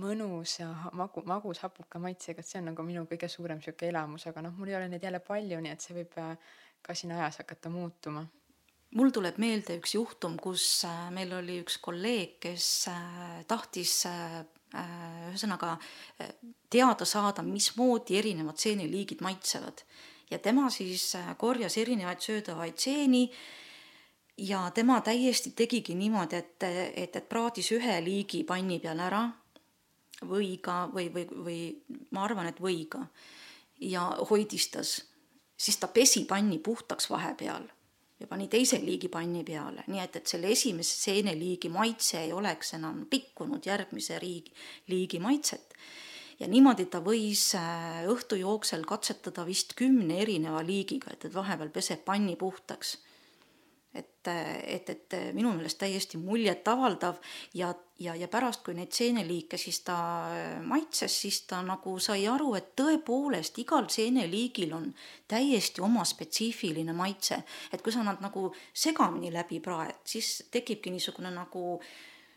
[0.00, 0.60] mõnus
[0.96, 4.54] magu, magus hapuka maitsega, et see on nagu minu kõige suurem sihuke elamus, aga noh,
[4.56, 8.22] mul ei ole neid jälle palju, nii et see võib ka siin ajas hakata muutuma.
[8.94, 12.70] mul tuleb meelde üks juhtum, kus meil oli üks kolleeg, kes
[13.50, 16.30] tahtis Äh, ühesõnaga äh,
[16.70, 19.82] teada saada, mismoodi erinevad seeneliigid maitsevad.
[20.30, 23.30] ja tema siis äh, korjas erinevaid söödavaid seeni
[24.38, 29.24] ja tema täiesti tegigi niimoodi, et, et, et praadis ühe liigi panni peal ära
[30.22, 31.60] võiga või, või, või
[32.10, 33.06] ma arvan, et võiga
[33.80, 35.00] ja hoidistas,
[35.56, 37.66] siis ta pesi panni puhtaks vahepeal
[38.20, 42.74] ja pani teise liigi panni peale, nii et, et selle esimese seeneliigi maitse ei oleks
[42.76, 44.52] enam pikkunud järgmise riigi,
[44.92, 45.76] liigi maitset.
[46.40, 51.72] ja niimoodi ta võis äh, õhtu jooksul katsetada vist kümne erineva liigiga, et, et vahepeal
[51.72, 52.98] peseb panni puhtaks
[53.94, 57.16] et, et, et minu meelest täiesti muljetavaldav
[57.58, 59.96] ja, ja, ja pärast, kui neid seeneliike siis ta
[60.66, 64.86] maitses, siis ta nagu sai aru, et tõepoolest igal seeneliigil on
[65.30, 71.34] täiesti oma spetsiifiline maitse, et kui sa nad nagu segamini läbi praed, siis tekibki niisugune
[71.34, 71.80] nagu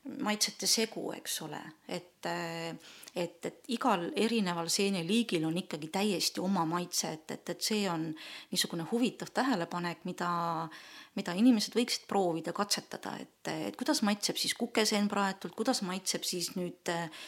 [0.04, 7.12] maitsete segu, eks ole, et et, et igal erineval seeneliigil on ikkagi täiesti oma maitse,
[7.18, 8.08] et, et, et see on
[8.52, 10.30] niisugune huvitav tähelepanek, mida
[10.64, 10.78] äh,
[11.18, 16.54] mida inimesed võiksid proovida, katsetada, et, et kuidas maitseb siis kukeseen praetult, kuidas maitseb siis
[16.58, 17.26] nüüd äh,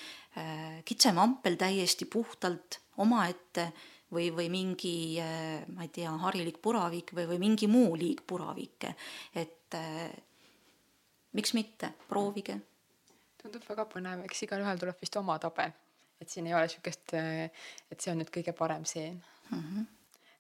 [0.88, 3.70] kitsemampel täiesti puhtalt omaette
[4.14, 8.96] või, või mingi äh,, ma ei tea, harilik puravik või, või mingi muu liik puravikke,
[9.38, 10.10] et äh,
[11.38, 12.60] miks mitte, proovige.
[13.42, 15.70] tundub väga põnev, eks igalühel tuleb vist oma tabe,
[16.22, 19.22] et siin ei ole niisugust, äh, et see on nüüd kõige parem seen
[19.52, 19.60] mm.
[19.60, 19.92] -hmm.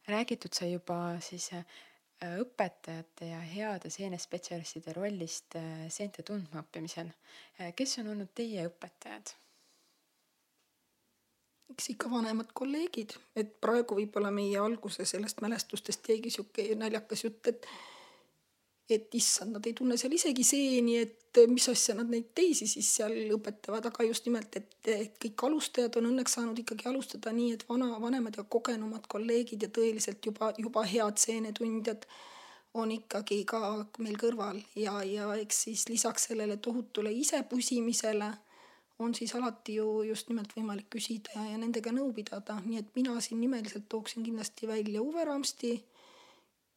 [0.09, 7.09] räägitud sai juba siis Äh, õpetajate ja heade seenespetsialistide rollist äh, seente tundmaõppimisel.
[7.59, 9.35] Äh, kes on olnud teie õpetajad?
[11.73, 17.49] eks ikka vanemad kolleegid, et praegu võib-olla meie alguse sellest mälestustest jäigi sihuke naljakas jutt,
[17.49, 17.65] et
[18.89, 22.87] et issand, nad ei tunne seal isegi seeni, et mis asja nad neid teisi siis
[22.99, 27.55] seal õpetavad, aga just nimelt, et, et kõik alustajad on õnneks saanud ikkagi alustada nii,
[27.57, 32.05] et vana, vanemad ja kogenumad kolleegid ja tõeliselt juba, juba head seenetundjad
[32.75, 33.59] on ikkagi ka
[34.03, 34.59] meil kõrval.
[34.77, 38.31] Ja, ja eks siis lisaks sellele tohutule isepusimisele
[38.99, 42.93] on siis alati ju just nimelt võimalik küsida ja, ja nendega nõu pidada, nii et
[42.95, 45.73] mina siin nimeliselt tooksin kindlasti välja Uwe Ramsti,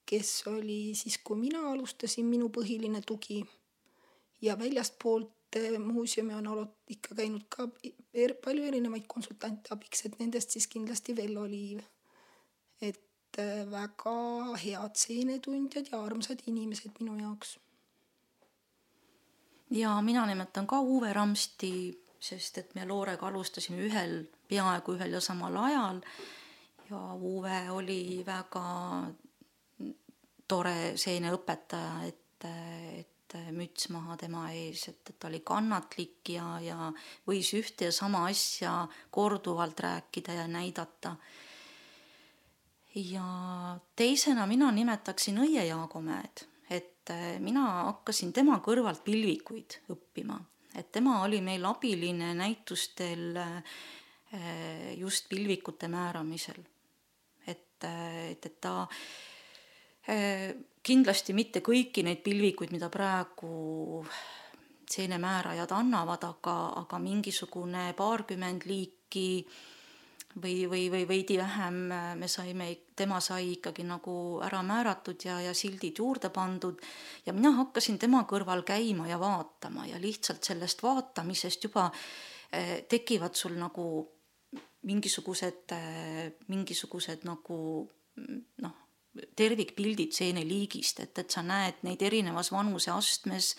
[0.09, 3.45] kes oli siis, kui mina alustasin, minu põhiline tugi.
[4.41, 7.69] ja väljastpoolt eh, muuseumi on olnud ikka käinud ka
[8.15, 11.81] er, palju erinevaid konsultante abiks, et nendest siis kindlasti Vello Liiv.
[12.81, 14.19] et eh, väga
[14.65, 17.59] head seenetundjad ja armsad inimesed minu jaoks
[19.71, 21.73] ja mina nimetan ka Uwe Ramsti
[22.21, 26.01] sest et me Loorega alustasime ühel, peaaegu ühel ja samal ajal
[26.91, 28.65] ja Uwe oli väga
[30.49, 36.91] tore seeneõpetaja, et, et müts maha tema ees, et, et ta oli kannatlik ja, ja
[37.29, 38.81] võis ühte ja sama asja
[39.15, 41.17] korduvalt rääkida ja näidata.
[42.95, 43.27] ja
[43.97, 47.13] teisena mina nimetaksin Õie Jaagomäed, et
[47.45, 50.41] mina hakkasin tema kõrvalt pilvikuid õppima
[50.79, 56.61] et tema oli meil abiline näitustel eh, just pilvikute määramisel.
[57.47, 58.97] et, eh, et, et ta eh,
[60.89, 64.05] kindlasti mitte kõiki neid pilvikuid, mida praegu
[64.89, 69.29] seenemäärajad annavad, aga, aga mingisugune paarkümmend liiki
[70.41, 71.81] või, või, või veidi vähem
[72.19, 76.81] me saime, tema sai ikkagi nagu ära määratud ja, ja sildid juurde pandud.
[77.27, 81.91] Ja mina hakkasin tema kõrval käima ja vaatama ja lihtsalt sellest vaatamisest juba
[82.53, 83.87] eh, tekivad sul nagu
[84.89, 85.75] mingisugused,
[86.49, 87.59] mingisugused nagu
[88.65, 88.77] noh
[89.37, 93.55] tervikpildid seeneliigist, et, et sa näed neid erinevas vanuseastmes,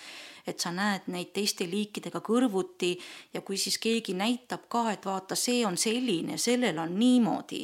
[0.47, 2.93] et sa näed neid teiste liikidega kõrvuti
[3.33, 7.63] ja kui siis keegi näitab ka, et vaata, see on selline, sellel on niimoodi,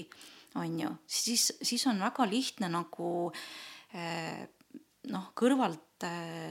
[0.60, 3.14] on ju, siis, siis on väga lihtne nagu
[3.94, 4.44] eh,
[5.12, 6.06] noh, kõrvalt,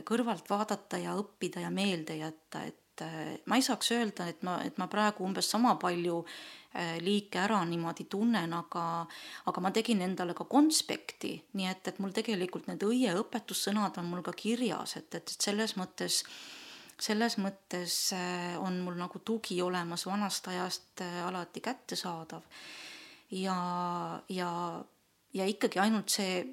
[0.09, 4.61] kõrvalt vaadata ja õppida ja meelde jätta, et eh, ma ei saaks öelda, et ma,
[4.65, 6.23] et ma praegu umbes sama palju
[7.05, 9.05] liike ära niimoodi tunnen, aga,
[9.47, 14.11] aga ma tegin endale ka konspekti, nii et, et mul tegelikult need õie õpetussõnad on
[14.11, 16.25] mul ka kirjas, et, et selles mõttes
[17.01, 22.43] selles mõttes äh, on mul nagu tugi olemas vanast ajast äh, alati kättesaadav.
[23.31, 23.57] ja,
[24.29, 24.51] ja,
[25.35, 26.45] ja ikkagi ainult see,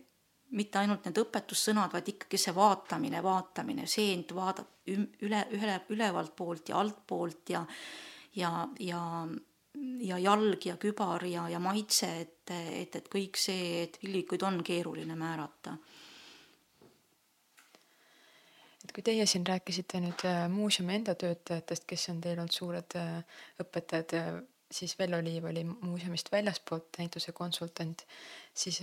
[0.57, 6.69] mitte ainult need õpetussõnad, vaid ikkagi see vaatamine, vaatamine, seent vaadata üle, üle, ülevalt poolt
[6.69, 7.61] ja altpoolt ja,
[8.35, 9.01] ja, ja
[10.01, 14.61] ja jalg ja kübar ja, ja maitse, et, et, et kõik see, et villikuid on
[14.65, 15.77] keeruline määrata.
[18.81, 22.95] et kui teie siin rääkisite nüüd äh, muuseumi enda töötajatest, kes on teil olnud suured
[22.97, 24.31] äh, õpetajad, äh,
[24.71, 28.05] siis Vello Liiv oli muuseumist väljaspoolt näituse konsultant,
[28.53, 28.79] siis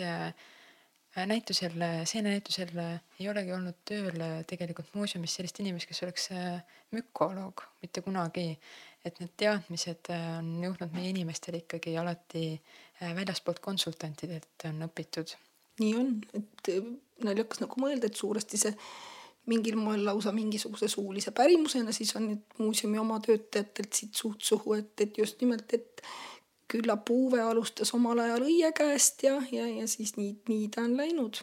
[1.27, 6.29] näitusel, seenenäitusel ei olegi olnud tööl tegelikult muuseumis sellist inimest, kes oleks
[6.95, 8.51] mükoloog, mitte kunagi
[9.05, 15.35] et need teadmised äh, on jõudnud meie inimestele ikkagi alati äh, väljaspoolt konsultantidelt on õpitud.
[15.81, 16.91] nii on, et äh,
[17.25, 18.75] naljakas nagu mõelda, et suuresti see
[19.49, 24.75] mingil moel lausa mingisuguse suulise pärimusena, siis on nüüd muuseumi oma töötajatelt siit suht suhu,
[24.77, 26.03] et, et just nimelt, et
[26.69, 30.99] küllap Uwe alustas omal ajal õie käest ja, ja, ja siis nii, nii ta on
[30.99, 31.41] läinud.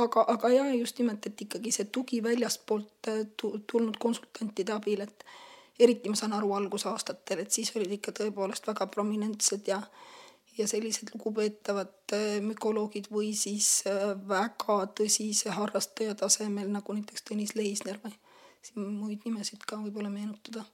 [0.00, 3.10] aga, aga ja just nimelt, et ikkagi see tugi väljastpoolt
[3.68, 5.26] tulnud konsultantide abil, et
[5.84, 9.82] eriti ma saan aru algusaastatel, et siis olid ikka tõepoolest väga prominentsed ja
[10.58, 17.54] ja sellised lugupeetavad äh, mükoloogid või siis äh, väga tõsise harrastaja tasemel, nagu näiteks Tõnis
[17.56, 18.12] Leisner või
[18.62, 20.64] siin muid nimesid ka võib-olla meenutada.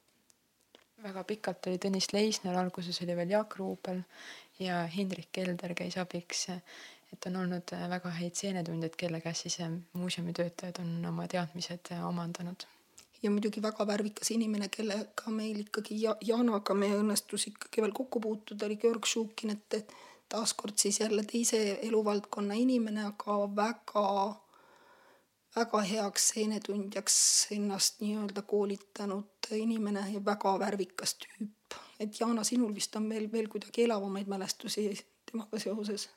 [1.03, 4.03] väga pikalt oli Tõnis Leisner, alguses oli veel Jaak Ruubel
[4.59, 6.49] ja Hindrik Kelder käis abiks.
[7.13, 9.57] et on olnud äh, väga häid seenetundjaid, kelle käest siis
[9.93, 12.67] muuseumi töötajad on oma teadmised omandanud
[13.23, 18.21] ja muidugi väga värvikas inimene, kellega meil ikkagi ja Janaga me õnnestus ikkagi veel kokku
[18.23, 19.93] puutuda, oli Georg Šukin, et
[20.29, 24.05] taaskord siis jälle teise eluvaldkonna inimene, aga väga,
[25.55, 27.17] väga heaks seenetundjaks
[27.57, 31.79] ennast nii-öelda koolitanud inimene ja väga värvikas tüüp.
[31.99, 34.91] et Jana, sinul vist on veel, veel kuidagi elavamaid mälestusi
[35.31, 36.09] temaga seoses?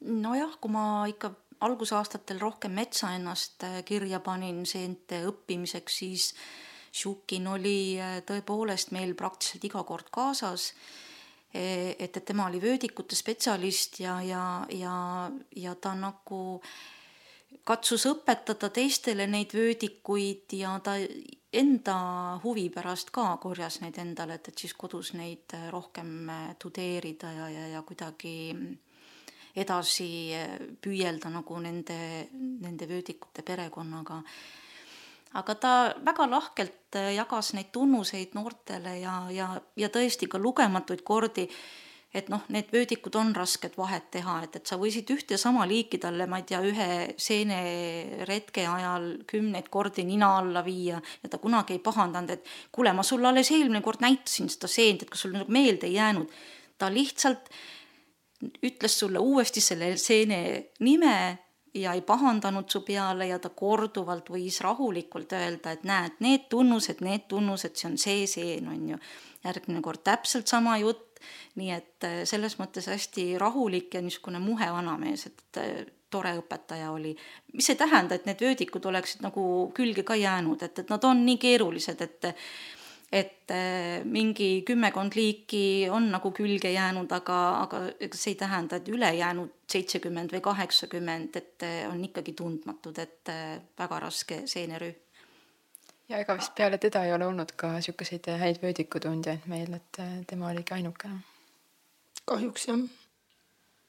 [0.00, 6.32] nojah, kui ma ikka algusaastatel rohkem metsa ennast äh, kirja panin seente õppimiseks, siis
[6.92, 10.72] Šukin oli äh, tõepoolest meil praktiliselt iga kord kaasas
[11.54, 16.60] et, et tema oli vöödikute spetsialist ja, ja, ja, ja ta nagu
[17.64, 20.98] katsus õpetada teistele neid vöödikuid ja ta
[21.52, 21.98] enda
[22.42, 26.28] huvi pärast ka korjas neid endale, et, et siis kodus neid rohkem
[26.60, 28.52] tudeerida ja, ja, ja kuidagi
[29.58, 30.08] edasi
[30.82, 31.98] püüelda nagu nende,
[32.32, 34.22] nende vöödikute perekonnaga
[35.36, 35.72] aga ta
[36.04, 41.44] väga lahkelt äh, jagas neid tunnuseid noortele ja, ja, ja tõesti ka lugematuid kordi,
[42.14, 46.00] et noh, need vöödikud on rasked vahet teha, et, et sa võisid ühte sama liiki
[46.00, 46.88] talle, ma ei tea, ühe
[47.20, 53.04] seeneretke ajal kümneid kordi nina alla viia ja ta kunagi ei pahandanud, et kuule, ma
[53.04, 56.32] sulle alles eelmine kord näitasin seda seent, et kas sul nagu meelde ei jäänud.
[56.78, 57.50] ta lihtsalt
[58.62, 60.40] ütles sulle uuesti selle seene
[60.80, 61.38] nime
[61.74, 67.02] ja ei pahandanud su peale ja ta korduvalt võis rahulikult öelda, et näed, need tunnused,
[67.04, 68.98] need tunnused, see on see seen, on ju.
[69.44, 71.20] järgmine kord täpselt sama jutt,
[71.58, 76.90] nii et äh, selles mõttes hästi rahulik ja niisugune muhe vanamees, et äh, tore õpetaja
[76.90, 77.16] oli.
[77.52, 81.24] mis ei tähenda, et need vöödikud oleksid nagu külge ka jäänud, et, et nad on
[81.26, 82.32] nii keerulised, et
[83.12, 88.76] et äh, mingi kümmekond liiki on nagu külge jäänud, aga, aga ega see ei tähenda,
[88.76, 95.00] et ülejäänud seitsekümmend või kaheksakümmend, et äh, on ikkagi tundmatud, et äh, väga raske seenerühm.
[96.08, 100.52] ja ega vist peale teda ei ole olnud ka niisuguseid häid vöödikutundjaid meil, et tema
[100.52, 101.20] oligi ainukene.
[102.24, 102.86] kahjuks jah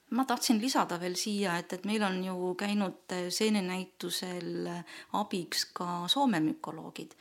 [0.09, 4.71] ma tahtsin lisada veel siia, et, et meil on ju käinud seenenäitusel
[5.13, 7.11] abiks ka Soome mükoloogid.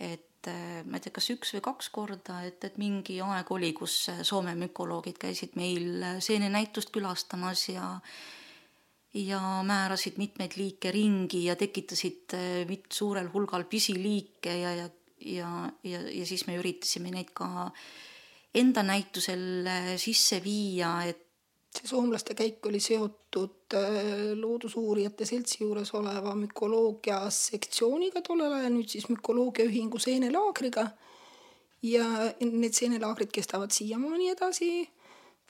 [0.00, 3.96] et ma ei tea, kas üks või kaks korda, et, et mingi aeg oli, kus
[4.12, 7.96] eh, Soome mükoloogid käisid meil eh, seenenäitust külastamas ja
[9.12, 9.38] ja
[9.68, 12.32] määrasid mitmeid liike ringi ja tekitasid
[12.64, 14.86] mit suurel hulgal pisiliike ja, ja,
[15.20, 15.50] ja,
[15.84, 17.68] ja, ja siis me üritasime neid ka
[18.56, 19.68] enda näitusel
[20.00, 21.31] sisse viia, et
[21.72, 28.90] see soomlaste käik oli seotud äh, Loodusuurijate Seltsi juures oleva mükoloogia sektsiooniga tollel ajal, nüüd
[28.92, 30.90] siis mükoloogiaühingu seenelaagriga.
[31.82, 32.04] ja
[32.40, 34.88] need seenelaagrid kestavad siiamaani edasi.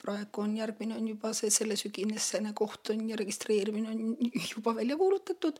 [0.03, 4.97] praegu on järgmine on juba see selle sügisene koht on ja registreerimine on juba välja
[4.97, 5.59] kuulutatud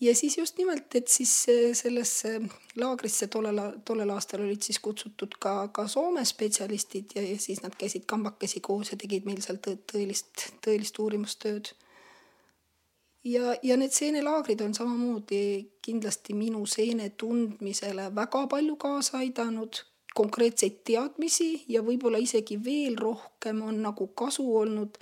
[0.00, 1.32] ja siis just nimelt, et siis
[1.72, 2.40] sellesse
[2.80, 7.76] laagrisse tollel, tollel aastal olid siis kutsutud ka, ka Soome spetsialistid ja, ja siis nad
[7.78, 11.72] käisid kambakesi koos ja tegid meil seal tõ, tõelist, tõelist uurimustööd.
[13.24, 15.44] ja, ja need seenelaagrid on samamoodi
[15.82, 19.84] kindlasti minu seene tundmisele väga palju kaasa aidanud,
[20.14, 24.98] konkreetseid teadmisi ja võib-olla isegi veel rohkem on nagu kasu olnud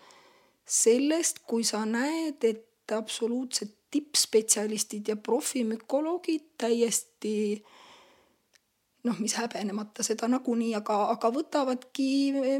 [0.68, 7.62] sellest, kui sa näed, et absoluutselt tippspetsialistid ja profimükoloogid täiesti
[9.06, 12.08] noh, mis häbenemata seda nagunii, aga, aga võtavadki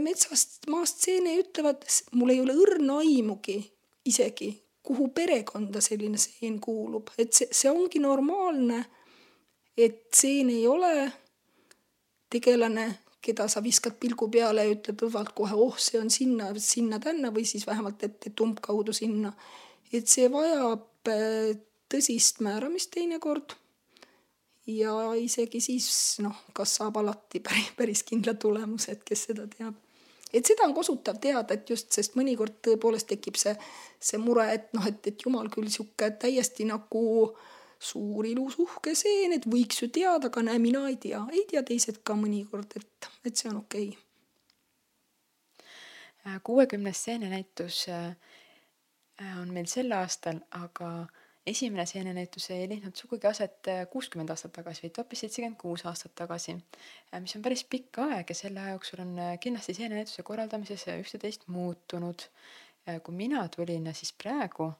[0.02, 1.84] metsast maast seene ja ütlevad,
[2.16, 3.58] mul ei ole õrna aimugi
[4.08, 4.52] isegi,
[4.86, 8.84] kuhu perekonda selline seen kuulub, et see, see ongi normaalne.
[9.78, 11.12] et seen ei ole
[12.30, 12.86] tegelane,
[13.22, 17.44] keda sa viskad pilgu peale ja ütled õvalt kohe, oh, see on sinna, sinna-tänna või
[17.46, 19.32] siis vähemalt, et, et umbkaudu sinna.
[19.92, 23.57] et see vajab tõsist määramist teinekord.
[24.68, 29.74] ja isegi siis noh, kas saab alati päris, päris kindla tulemuse, et kes seda teab.
[30.32, 33.55] et seda on kosutav teada, et just, sest mõnikord tõepoolest tekib see,
[34.01, 37.05] see mure, et noh, et, et jumal küll sihuke täiesti nagu
[37.78, 41.62] suur ilus uhke seen, et võiks ju teada, aga näe, mina ei tea, ei tea
[41.62, 44.05] teised ka mõnikord, et, et see on okei okay
[46.44, 48.16] kuuekümnes seenenäitus äh,
[49.18, 50.90] on meil sel aastal, aga
[51.48, 56.14] esimene seenenäitus ei leidnud sugugi aset äh, kuuskümmend aastat tagasi, vaid hoopis seitsekümmend kuus aastat
[56.18, 56.54] tagasi.
[57.12, 61.48] Äh, mis on päris pikk aeg ja selle aja jooksul on kindlasti seenenäituse korraldamises üht-teist
[61.48, 62.28] muutunud.
[63.04, 64.70] kui mina tulin, siis praegu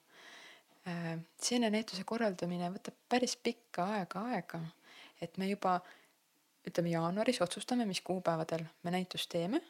[1.45, 4.61] seenenäituse korraldamine võtab päris pikka aega aega.
[5.21, 5.81] et me juba
[6.67, 9.61] ütleme jaanuaris otsustame, mis kuupäevadel me näitust teeme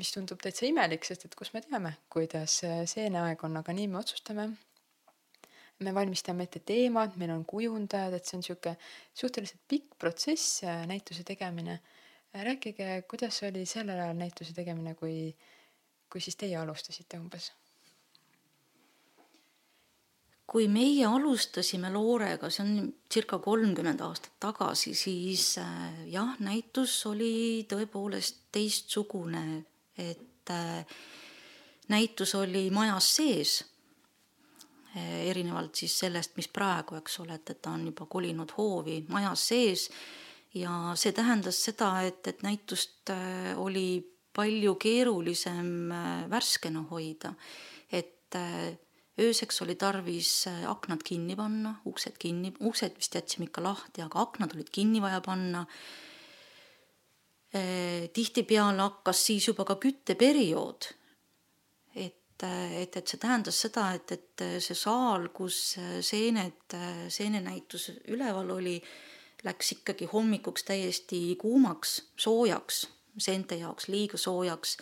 [0.00, 4.00] mis tundub täitsa imelik, sest et kust me teame, kuidas seeneaeg on, aga nii me
[4.00, 4.50] otsustame.
[5.82, 8.76] me valmistame ette teemad, meil on kujundajad, et see on sihuke
[9.18, 11.80] suhteliselt pikk protsess, näituse tegemine.
[12.32, 15.34] rääkige, kuidas oli sellel ajal näituse tegemine, kui,
[16.12, 17.50] kui siis teie alustasite umbes?
[20.52, 22.72] kui meie alustasime Loorega, see on
[23.08, 29.62] circa kolmkümmend aastat tagasi, siis äh, jah, näitus oli tõepoolest teistsugune
[29.98, 30.86] et äh,
[31.88, 33.64] näitus oli majas sees,
[34.96, 39.02] äh, erinevalt siis sellest, mis praegu, eks ole, et, et ta on juba kolinud hoovi
[39.12, 39.88] majas sees
[40.54, 44.00] ja see tähendas seda, et, et näitust äh, oli
[44.32, 45.90] palju keerulisem
[46.32, 47.34] värskena hoida,
[47.92, 48.32] et
[49.20, 54.54] ööseks oli tarvis aknad kinni panna, uksed kinni, uksed vist jätsime ikka lahti, aga aknad
[54.56, 55.66] olid kinni vaja panna.
[57.52, 60.86] Tihtipeale hakkas siis juba ka kütteperiood.
[61.94, 66.76] et, et, et see tähendas seda, et, et see saal, kus seened,
[67.12, 68.78] seenenäitus üleval oli
[69.44, 72.86] läks ikkagi hommikuks täiesti kuumaks, soojaks,
[73.18, 74.78] seente jaoks liiga soojaks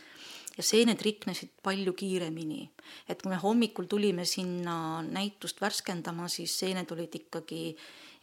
[0.56, 2.70] ja seened riknesid palju kiiremini.
[3.08, 7.76] et kui me hommikul tulime sinna näitust värskendama, siis seened olid ikkagi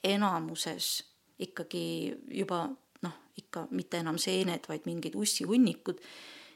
[0.04, 1.04] enamuses
[1.40, 2.68] ikkagi juba
[3.38, 6.02] ikka mitte enam seened, vaid mingid ussihunnikud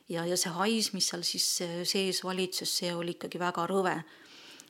[0.10, 1.48] ja, ja see hais, mis seal siis
[1.90, 4.00] sees valitses, see oli ikkagi väga rõve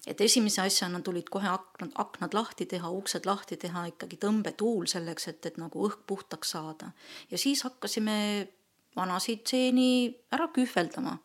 [0.07, 5.27] et esimese asjana tulid kohe aknad, aknad lahti teha, uksed lahti teha, ikkagi tõmbetuul selleks,
[5.29, 6.91] et, et nagu õhk puhtaks saada.
[7.31, 8.47] ja siis hakkasime
[8.95, 11.17] vanasid seeni ära kühveldama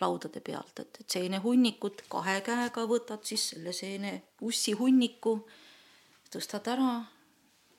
[0.00, 5.42] laudade pealt, et, et seenehunnikut kahe käega võtad siis selle seene ussi hunniku,
[6.32, 6.94] tõstad ära,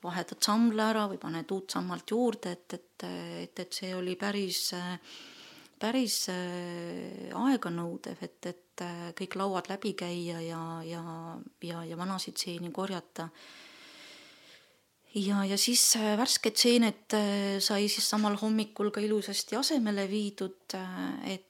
[0.04, 3.06] vahetad samla ära või paned uut sammalt juurde, et, et,
[3.44, 4.72] et, et see oli päris,
[5.82, 11.04] päris aeganõudev, et, et äh, kõik lauad läbi käia ja, ja,
[11.66, 13.30] ja, ja vanasid seeni korjata.
[15.14, 20.78] ja, ja siis äh, värsked seened äh, sai siis samal hommikul ka ilusasti asemele viidud,
[21.28, 21.48] et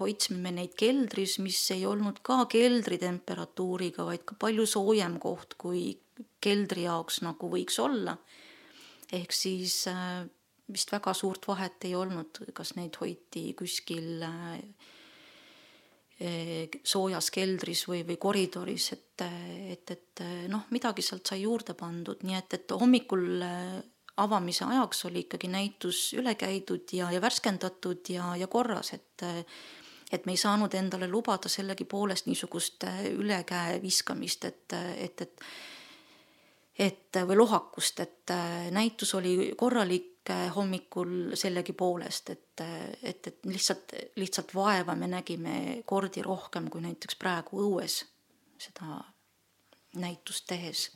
[0.00, 5.92] hoidsime me neid keldris, mis ei olnud ka keldritemperatuuriga, vaid ka palju soojem koht, kui
[6.40, 8.16] keldri jaoks nagu võiks olla.
[9.12, 9.84] ehk siis
[10.72, 14.24] vist väga suurt vahet ei olnud, kas neid hoiti kuskil
[16.22, 19.22] Eh, soojas keldris või, või koridoris, et,
[19.74, 23.42] et, et noh, midagi sealt sai juurde pandud, nii et, et hommikul
[24.22, 29.26] avamise ajaks oli ikkagi näitus üle käidud ja, ja värskendatud ja, ja korras, et
[30.14, 35.46] et me ei saanud endale lubada sellegipoolest niisugust ülekäe viskamist, et, et, et
[36.78, 38.32] et või lohakust, et
[38.74, 40.10] näitus oli korralik
[40.54, 42.62] hommikul sellegipoolest, et,
[43.02, 48.00] et, et lihtsalt, lihtsalt vaeva me nägime kordi rohkem kui näiteks praegu õues
[48.58, 49.00] seda
[50.00, 50.90] näitust tehes.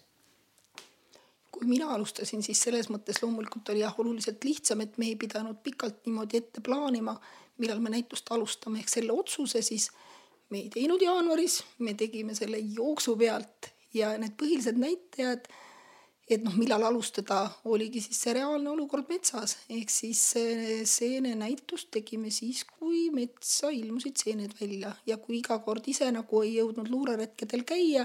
[1.53, 5.57] kui mina alustasin, siis selles mõttes loomulikult oli jah, oluliselt lihtsam, et me ei pidanud
[5.65, 7.17] pikalt niimoodi ette plaanima,
[7.59, 9.89] millal me näitust alustame, ehk selle otsuse siis
[10.51, 15.49] me ei teinud jaanuaris, me tegime selle jooksu pealt ja need põhilised näitajad
[16.29, 17.41] et noh, millal alustada,
[17.73, 20.21] oligi siis see reaalne olukord metsas, ehk siis
[20.89, 24.93] seenenäitust tegime siis, kui metsa ilmusid seened välja.
[25.09, 28.05] Ja kui iga kord ise nagu ei jõudnud luureretkedel käia,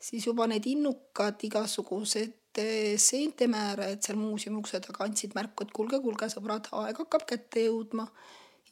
[0.00, 6.02] siis juba need innukad igasugused eh, seentemäärajad seal muuseumi ukse taga andsid märku, et kuulge,
[6.04, 8.06] kuulge, sõbrad, aeg hakkab kätte jõudma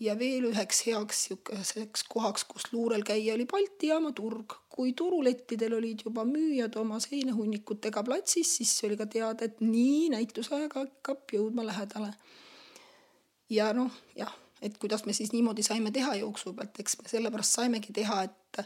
[0.00, 4.58] ja veel üheks heaks sihukeseks kohaks, kus luurel käia, oli Balti jaama turg.
[4.76, 10.74] kui turulettidel olid juba müüjad oma seinahunnikutega platsis, siis oli ka teada, et nii näitusaeg
[10.76, 12.12] hakkab jõudma lähedale.
[13.50, 17.56] ja noh, jah, et kuidas me siis niimoodi saime teha jooksu pealt, eks me sellepärast
[17.60, 18.60] saimegi teha, et,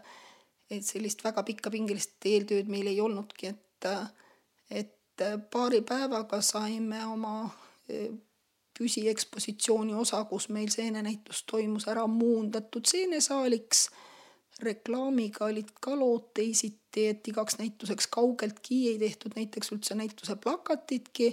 [0.70, 3.90] et sellist väga pikka pingilist eeltööd meil ei olnudki, et,
[4.70, 7.44] et paari päevaga saime oma
[8.80, 13.90] püsiekspositsiooni osa, kus meil seenenäitus toimus, ära muundatud seenesaaliks.
[14.60, 21.28] reklaamiga olid ka lood teisiti, et igaks näituseks kaugeltki ei tehtud näiteks üldse näituse plakatitki,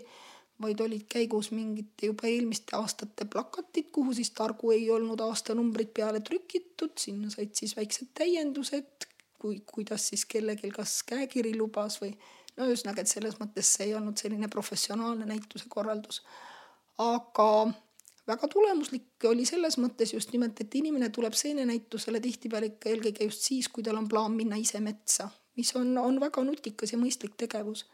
[0.61, 6.21] vaid olid käigus mingite juba eelmiste aastate plakatid, kuhu siis targu ei olnud aastanumbrid peale
[6.29, 9.07] trükitud, sinna said siis väiksed täiendused,
[9.39, 12.13] kui, kuidas siis kellelgi kas käekiri lubas või
[12.57, 16.23] no ühesõnaga, et selles mõttes see ei olnud selline professionaalne näituse korraldus
[16.97, 17.49] aga
[18.27, 23.45] väga tulemuslik oli selles mõttes just nimelt, et inimene tuleb seenenäitusele tihtipeale ikka eelkõige just
[23.47, 27.37] siis, kui tal on plaan minna ise metsa, mis on, on väga nutikas ja mõistlik
[27.39, 27.85] tegevus.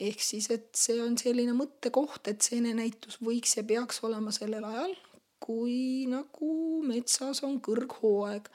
[0.00, 4.96] ehk siis, et see on selline mõttekoht, et seenenäitus võiks ja peaks olema sellel ajal,
[5.38, 8.48] kui nagu metsas on kõrghooaeg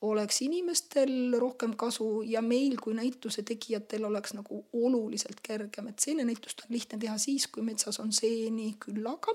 [0.00, 6.64] oleks inimestel rohkem kasu ja meil kui näituse tegijatel oleks nagu oluliselt kergem, et seenenäitust
[6.64, 9.34] on lihtne teha siis, kui metsas on seeni küllaga.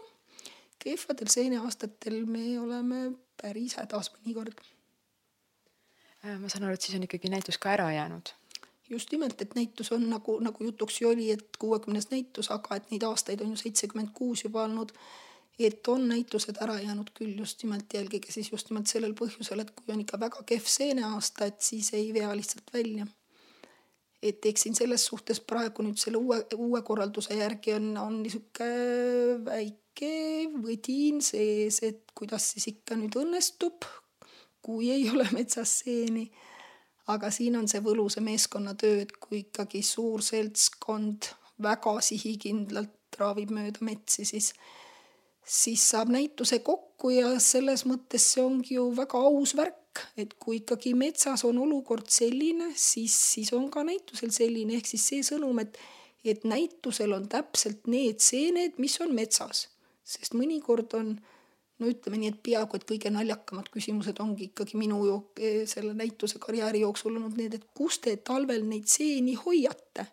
[0.81, 4.61] kehvadel seeneaastatel me oleme päris hädas mõnikord.
[6.25, 8.33] Äh, ma saan aru, et siis on ikkagi näitus ka ära jäänud
[8.91, 12.89] just nimelt, et näitus on nagu, nagu jutuks ju oli, et kuuekümnes näitus, aga et
[12.91, 14.91] neid aastaid on ju seitsekümmend kuus juba olnud
[15.59, 19.73] et on näitused ära jäänud küll just nimelt jälgige siis just nimelt sellel põhjusel, et
[19.75, 23.07] kui on ikka väga kehv seeneaasta, et siis ei vea lihtsalt välja.
[24.21, 29.39] et eks siin selles suhtes praegu nüüd selle uue, uue korralduse järgi on, on niisugune
[29.45, 30.11] väike
[30.61, 33.87] võdin sees, et kuidas siis ikka nüüd õnnestub,
[34.61, 36.29] kui ei ole metsas seeni.
[37.07, 41.31] aga siin on see võlu, see meeskonnatöö, et kui ikkagi suur seltskond
[41.61, 44.53] väga sihikindlalt traavib mööda metsi, siis,
[45.45, 49.81] siis saab näituse kokku ja selles mõttes see ongi ju väga aus värk
[50.17, 55.07] et kui ikkagi metsas on olukord selline, siis, siis on ka näitusel selline, ehk siis
[55.11, 55.77] see sõnum, et,
[56.23, 59.67] et näitusel on täpselt need seened, mis on metsas.
[60.11, 61.13] sest mõnikord on,
[61.79, 65.21] no ütleme nii, et peaaegu et kõige naljakamad küsimused ongi ikkagi minu jo-,
[65.69, 70.07] selle näituse karjääri jooksul olnud need, et kus te talvel neid seeni hoiate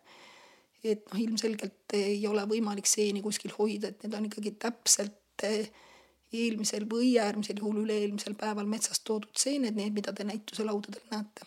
[0.87, 6.85] et noh, ilmselgelt ei ole võimalik seeni kuskil hoida, et need on ikkagi täpselt eelmisel
[6.89, 11.47] või äärmisel juhul üle-eelmisel päeval metsast toodud seened, need, mida te näituse laudadel näete.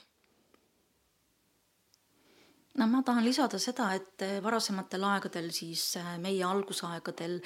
[2.80, 7.42] no ma tahan lisada seda, et eh, varasematel aegadel siis eh, meie algusaegadel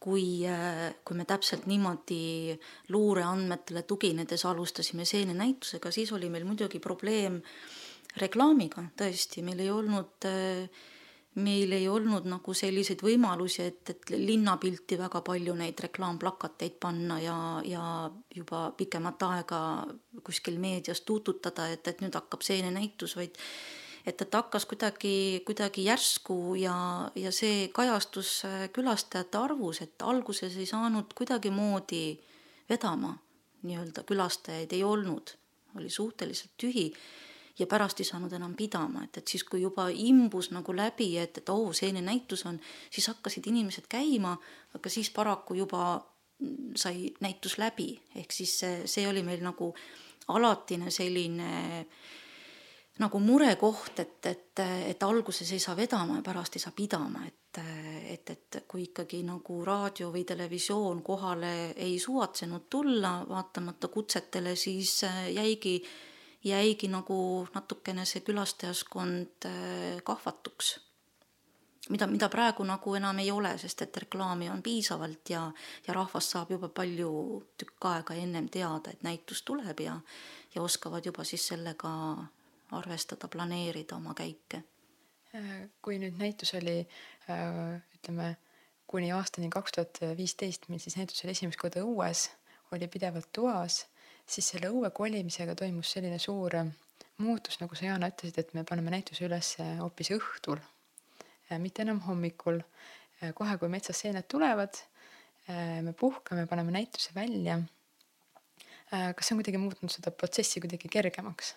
[0.00, 2.56] kui, eh, kui me täpselt niimoodi
[2.88, 7.38] luureandmetele tuginedes alustasime seenenäitusega, siis oli meil muidugi probleem
[8.16, 10.82] reklaamiga, tõesti, meil ei olnud äh,
[11.34, 17.38] meil ei olnud nagu selliseid võimalusi, et, et linnapilti väga palju neid reklaamplakateid panna ja,
[17.66, 17.84] ja
[18.34, 19.60] juba pikemat aega
[20.22, 23.34] kuskil meedias tuututada, et, et nüüd hakkab selline näitus, vaid
[24.06, 26.76] et, et hakkas kuidagi, kuidagi järsku ja,
[27.18, 28.36] ja see kajastus
[28.76, 32.06] külastajate arvus, et alguses ei saanud kuidagimoodi
[32.70, 33.16] vedama.
[33.64, 35.32] Nii-öelda külastajaid ei olnud,
[35.74, 36.90] oli suhteliselt tühi
[37.58, 41.38] ja pärast ei saanud enam pidama, et, et siis, kui juba imbus nagu läbi, et,
[41.38, 42.58] et oo, selline näitus on,
[42.90, 44.34] siis hakkasid inimesed käima,
[44.74, 45.84] aga siis paraku juba
[46.76, 49.70] sai näitus läbi, ehk siis see, see oli meil nagu
[50.34, 51.50] alatine selline
[52.98, 57.58] nagu murekoht, et, et, et alguses ei saa vedama ja pärast ei saa pidama, et,
[58.14, 65.00] et, et kui ikkagi nagu raadio või televisioon kohale ei suvatsenud tulla, vaatamata kutsetele, siis
[65.34, 65.80] jäigi
[66.44, 67.16] jäigi nagu
[67.54, 70.80] natukene see külastajaskond äh, kahvatuks.
[71.88, 75.42] mida, mida praegu nagu enam ei ole, sest et reklaami on piisavalt ja,
[75.86, 77.10] ja rahvas saab juba palju
[77.60, 79.98] tükk aega ennem teada, et näitus tuleb ja,
[80.54, 81.90] ja oskavad juba siis sellega
[82.72, 84.62] arvestada, planeerida oma käike.
[85.34, 86.80] Äh, kui nüüd näitus oli
[87.28, 88.36] äh, ütleme
[88.86, 92.28] kuni aastani kaks tuhat viisteist, mil siis näitus oli esimest korda õues,
[92.72, 93.84] oli pidevalt toas
[94.26, 96.70] siis selle õue kolimisega toimus selline suur äh,
[97.22, 100.62] muutus, nagu sa, Jana, ütlesid, et me paneme näituse üles äh, hoopis õhtul,
[101.50, 102.62] äh, mitte enam hommikul.
[103.38, 104.74] kohe, kui metsas seened tulevad,
[105.48, 107.54] me puhkame, paneme näituse välja.
[108.90, 111.54] kas see on kuidagi muutnud seda protsessi kuidagi kergemaks?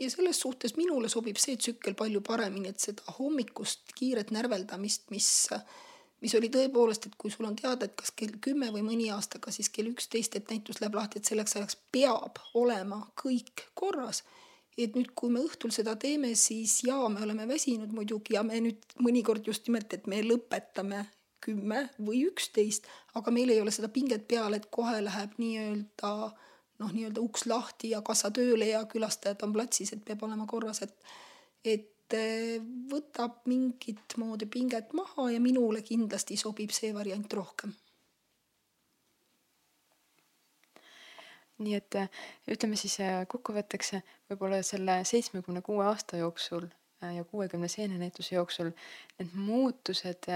[0.00, 5.30] ja selles suhtes minule sobib see tsükkel palju paremini, et seda hommikust kiiret närveldamist, mis
[6.24, 9.40] mis oli tõepoolest, et kui sul on teada, et kas kell kümme või mõni aasta,
[9.42, 14.24] ka siis kell üksteist, et näitus läheb lahti, et selleks ajaks peab olema kõik korras.
[14.76, 18.58] et nüüd, kui me õhtul seda teeme, siis jaa, me oleme väsinud muidugi ja me
[18.60, 21.06] nüüd mõnikord just nimelt, et me lõpetame
[21.40, 22.84] kümme või üksteist,
[23.16, 26.12] aga meil ei ole seda pinget peal, et kohe läheb nii-öelda
[26.78, 30.82] noh, nii-öelda uks lahti ja kassa tööle ja külastajad on platsis, et peab olema korras,
[30.84, 30.96] et
[31.66, 31.95] et
[32.90, 37.74] võtab mingit moodi pinget maha ja minule kindlasti sobib see variant rohkem.
[41.56, 42.08] nii et eh,
[42.52, 43.94] ütleme siis eh, kokkuvõtteks
[44.28, 46.66] võib-olla selle seitsmekümne kuue aasta jooksul
[47.00, 48.68] ja kuuekümne seenenäituse jooksul
[49.16, 50.28] need muutused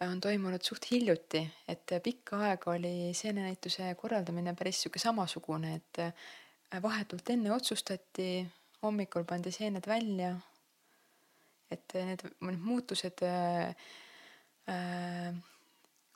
[0.00, 7.30] on toimunud suht hiljuti, et pikka aega oli seenenäituse korraldamine päris sihuke samasugune, et vahetult
[7.32, 8.46] enne otsustati,
[8.82, 10.34] hommikul pandi seened välja
[11.70, 13.74] et need, need muutused äh,
[14.70, 15.34] äh,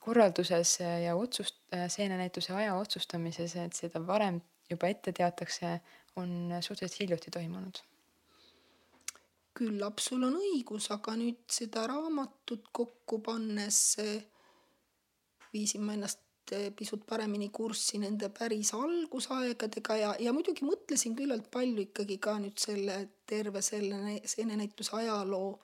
[0.00, 4.40] korralduses ja otsust seenenäituse aja otsustamises, et seda varem
[4.70, 5.74] juba ette teatakse,
[6.16, 7.82] on suhteliselt hiljuti toimunud.
[9.60, 13.80] küllap sul on õigus, aga nüüd seda raamatut kokku pannes
[15.52, 16.29] viisin ma ennast Eh,
[16.76, 22.58] pisut paremini kurssi nende päris algusaegadega ja, ja muidugi mõtlesin küllalt palju ikkagi ka nüüd
[22.60, 22.96] selle
[23.30, 25.58] terve selle seenenäituse ajaloo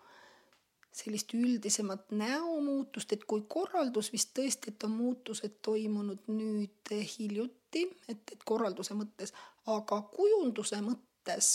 [0.96, 8.22] sellist üldisemat näomuutust, et kui korraldus vist tõesti, et on muutused toimunud nüüd hiljuti, et,
[8.32, 9.34] et korralduse mõttes,
[9.68, 11.50] aga kujunduse mõttes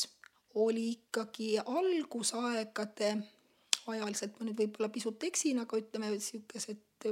[0.61, 3.15] oli ikkagi algusaegade,
[3.89, 7.09] ajaliselt ma nüüd võib-olla pisut eksin, aga ütleme, niisugused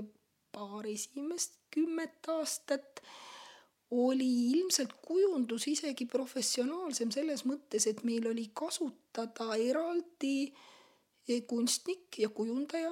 [0.52, 3.02] paar esimest kümmet aastat
[3.92, 10.50] oli ilmselt kujundus isegi professionaalsem selles mõttes, et meil oli kasutada eraldi
[11.28, 12.92] eh, kunstnik ja kujundaja,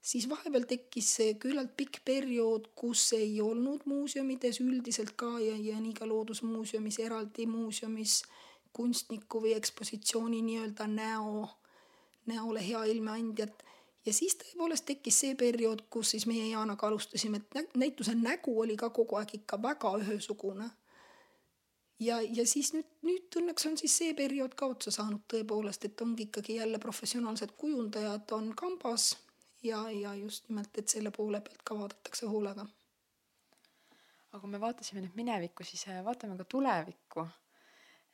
[0.00, 5.92] siis vahepeal tekkis küllalt pikk periood, kus ei olnud muuseumides üldiselt ka ja, ja nii
[5.98, 8.22] ka Loodusmuuseumis, eraldi muuseumis
[8.72, 11.44] kunstniku või ekspositsiooni nii-öelda näo,
[12.26, 13.62] näole hea ilmeandjat
[14.06, 18.76] ja siis tõepoolest tekkis see periood, kus siis meie Jaanaga alustasime, et näituse nägu oli
[18.76, 20.70] ka kogu aeg ikka väga ühesugune.
[22.00, 26.00] ja, ja siis nüüd, nüüd õnneks on siis see periood ka otsa saanud tõepoolest, et
[26.00, 29.12] ongi ikkagi jälle professionaalsed kujundajad on kambas
[29.62, 32.66] ja, ja just nimelt, et selle poole pealt ka vaadatakse hoolega.
[34.32, 37.26] aga kui me vaatasime nüüd minevikku, siis äh, vaatame ka tulevikku.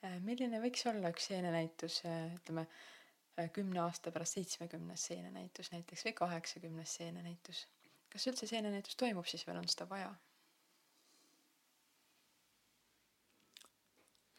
[0.04, 2.66] Äh, milline võiks olla üks seenenäitus, äh, ütleme
[3.54, 7.66] kümne aasta pärast seitsmekümnes seenenäitus näiteks või kaheksakümnes seenenäitus.
[8.12, 10.14] kas üldse seenenäitus toimub siis veel, on seda vaja?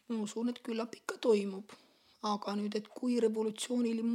[0.10, 1.72] ma usun, et küllap ikka toimub,
[2.26, 4.06] aga nüüd, et kui revolutsioonili-,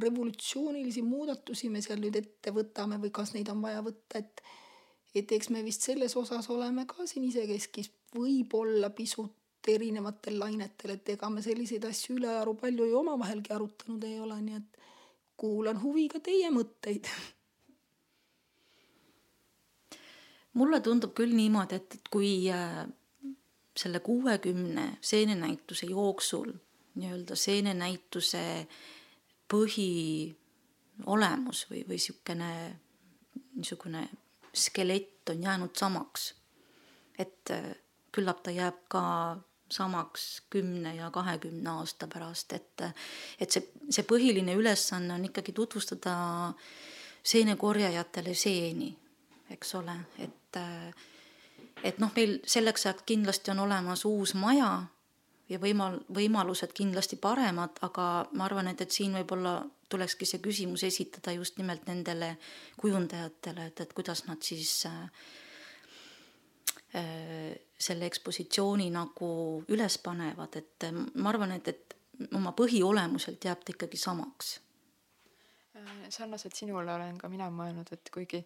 [0.00, 4.44] revolutsioonilisi muudatusi me seal nüüd ette võtame või kas neid on vaja võtta, et
[5.14, 11.08] et eks me vist selles osas oleme ka siin isekeskis võib-olla pisut erinevatel lainetel, et
[11.14, 14.78] ega me selliseid asju ülearu palju ju omavahelgi arutanud ei ole, nii et
[15.40, 17.08] kuulan huviga teie mõtteid.
[20.54, 22.84] mulle tundub küll niimoodi, et, et kui äh,
[23.76, 26.52] selle kuuekümne seenenäituse jooksul
[26.94, 28.66] nii-öelda seenenäituse
[29.50, 30.30] põhiolemus
[31.70, 32.50] või, või niisugune,
[33.56, 34.02] niisugune
[34.54, 36.34] skelett on jäänud samaks,
[37.18, 37.74] et äh,
[38.14, 39.02] küllap ta jääb ka
[39.74, 42.84] samaks kümne ja kahekümne aasta pärast, et,
[43.40, 46.16] et see, see põhiline ülesanne on ikkagi tutvustada
[47.24, 48.90] seenekorjajatele seeni,
[49.50, 50.60] eks ole, et,
[51.82, 54.72] et noh, meil selleks ajaks kindlasti on olemas uus maja
[55.48, 59.58] ja võimal-, võimalused kindlasti paremad, aga ma arvan, et, et siin võib-olla
[59.92, 62.34] tulekski see küsimus esitada just nimelt nendele
[62.80, 65.10] kujundajatele, et, et kuidas nad siis äh,
[67.84, 69.28] selle ekspositsiooni nagu
[69.72, 70.88] üles panevad, et
[71.20, 71.94] ma arvan, et, et
[72.38, 74.60] oma põhiolemuselt jääb ta ikkagi samaks.
[76.08, 78.40] sarnaselt sinule olen ka mina mõelnud, et kuigi,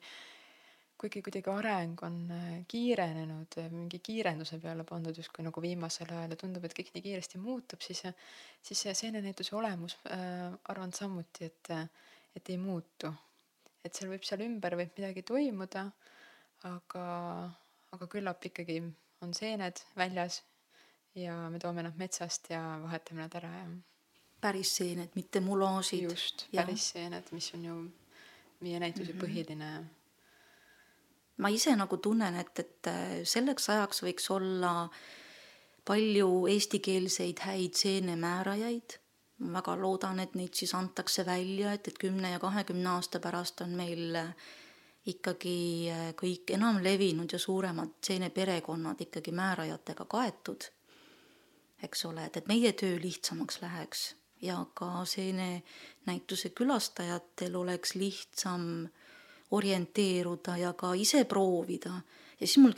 [0.99, 6.41] kuigi kuidagi areng on äh, kiirenenud, mingi kiirenduse peale pandud justkui nagu viimasel ajal ja
[6.41, 8.03] tundub, et kõik nii kiiresti muutub, siis,
[8.62, 11.72] siis see seenenäituse olemus äh, arvan samuti, et,
[12.34, 13.12] et ei muutu.
[13.84, 15.84] et seal võib seal ümber võib midagi toimuda,
[16.66, 17.05] aga,
[17.95, 18.80] aga küllap ikkagi
[19.20, 20.42] on seened väljas
[21.14, 23.68] ja me toome nad metsast ja vahetame nad ära ja.
[24.40, 26.02] päris seened, mitte mulaažid.
[26.10, 27.78] just, päris seened, mis on ju
[28.60, 29.24] meie näituse mm -hmm.
[29.24, 29.84] põhiline.
[31.36, 32.86] ma ise nagu tunnen, et, et
[33.24, 34.88] selleks ajaks võiks olla
[35.84, 38.98] palju eestikeelseid häid seenemäärajaid.
[39.38, 43.60] ma väga loodan, et neid siis antakse välja, et, et kümne ja kahekümne aasta pärast
[43.60, 44.16] on meil
[45.09, 50.68] ikkagi äh, kõik enamlevinud ja suuremad seeneperekonnad ikkagi määrajatega kaetud,
[51.82, 54.04] eks ole, et, et meie töö lihtsamaks läheks
[54.42, 58.86] ja ka seenenäituse külastajatel oleks lihtsam
[59.50, 62.00] orienteeruda ja ka ise proovida.
[62.40, 62.76] ja siis mul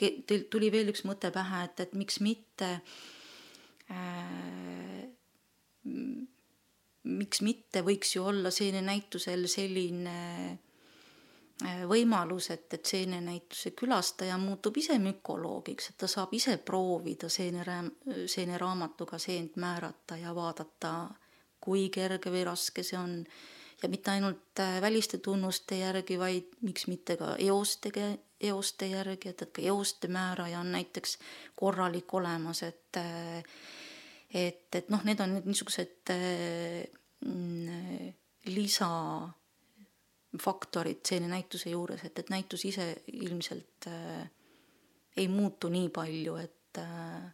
[0.51, 2.71] tuli veel üks mõte pähe, et, et miks mitte
[3.91, 5.05] äh,
[7.03, 10.70] miks mitte võiks ju olla seenenäitusel selline Äh,
[11.89, 19.19] võimalus, et, et seenenäituse külastaja muutub ise mükoloogiks, et ta saab ise proovida seenerää-, seeneraamatuga
[19.19, 20.95] seent määrata ja vaadata,
[21.61, 23.25] kui kerge või raske see on.
[23.83, 27.93] ja mitte ainult äh, väliste tunnuste järgi, vaid miks mitte ka eoste,
[28.41, 31.19] eoste järgi, et, et ka eoste määraja on näiteks
[31.57, 33.45] korralik olemas, et äh,
[34.35, 36.13] et, et noh, need on nüüd niisugused
[37.27, 38.13] mm,
[38.55, 38.91] lisa
[40.39, 44.31] faktorid seenenäituse juures, et, et näitus ise ilmselt äh,
[45.17, 47.25] ei muutu nii palju, et äh,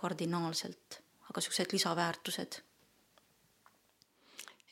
[0.00, 2.60] kardinaalselt, aga niisugused lisaväärtused.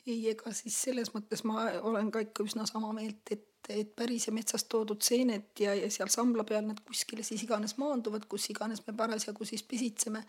[0.07, 4.25] ei, ega siis selles mõttes ma olen ka ikka üsna sama meelt, et, et päris
[4.25, 8.49] ja metsast toodud seened ja, ja seal sambla peal nad kuskile siis iganes maanduvad, kus
[8.49, 10.23] iganes me parasjagu siis pisitseme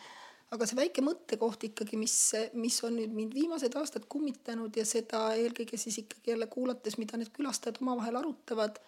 [0.50, 2.14] aga see väike mõttekoht ikkagi, mis,
[2.58, 7.20] mis on nüüd mind viimased aastad kummitanud ja seda eelkõige siis ikkagi jälle kuulates, mida
[7.20, 8.80] need külastajad omavahel arutavad,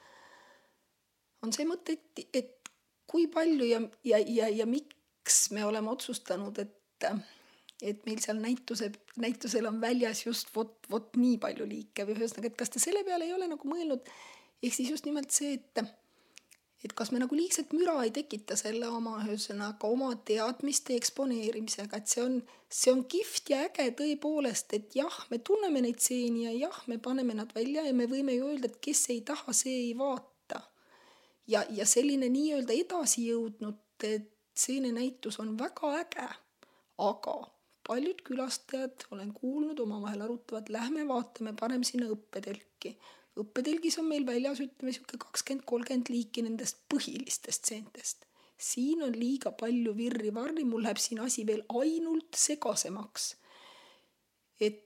[1.43, 2.73] on see mõte, et, et
[3.11, 7.09] kui palju ja, ja, ja, ja miks me oleme otsustanud, et,
[7.83, 8.91] et meil seal näituse,
[9.23, 13.05] näitusel on väljas just vot, vot nii palju liike või ühesõnaga, et kas te selle
[13.07, 14.11] peale ei ole nagu mõelnud,
[14.63, 15.85] ehk siis just nimelt see, et
[16.83, 22.11] et kas me nagu liigselt müra ei tekita selle oma ühesõnaga oma teadmiste eksponeerimisega, et
[22.11, 26.57] see on, see on kihvt ja äge tõepoolest, et jah, me tunneme neid stseeni ja
[26.65, 29.77] jah, me paneme nad välja ja me võime ju öelda, et kes ei taha, see
[29.87, 30.63] ei vaata.
[31.47, 36.29] ja, ja selline nii-öelda edasijõudnud stseeninäitus on väga äge,
[36.99, 37.37] aga
[37.87, 42.97] paljud külastajad, olen kuulnud, omavahel arutavad, lähme vaatame, paneme sinna õppetelki
[43.41, 48.27] õppetelgis on meil väljas, ütleme sihuke kakskümmend, kolmkümmend liiki nendest põhilistest stseentest.
[48.63, 53.37] siin on liiga palju virri-varri, mul läheb siin asi veel ainult segasemaks.
[54.61, 54.85] et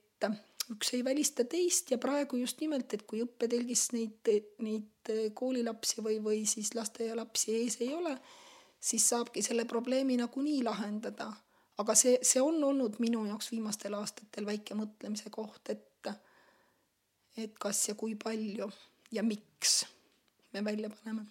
[0.71, 4.31] üks ei välista teist ja praegu just nimelt, et kui õppetelgis neid,
[4.63, 8.17] neid koolilapsi või, või siis lasteaialapsi ees ei ole,
[8.79, 11.31] siis saabki selle probleemi nagunii lahendada.
[11.77, 15.85] aga see, see on olnud minu jaoks viimastel aastatel väike mõtlemise koht, et
[17.37, 18.69] et kas ja kui palju
[19.13, 19.83] ja miks
[20.53, 21.25] me välja paneme.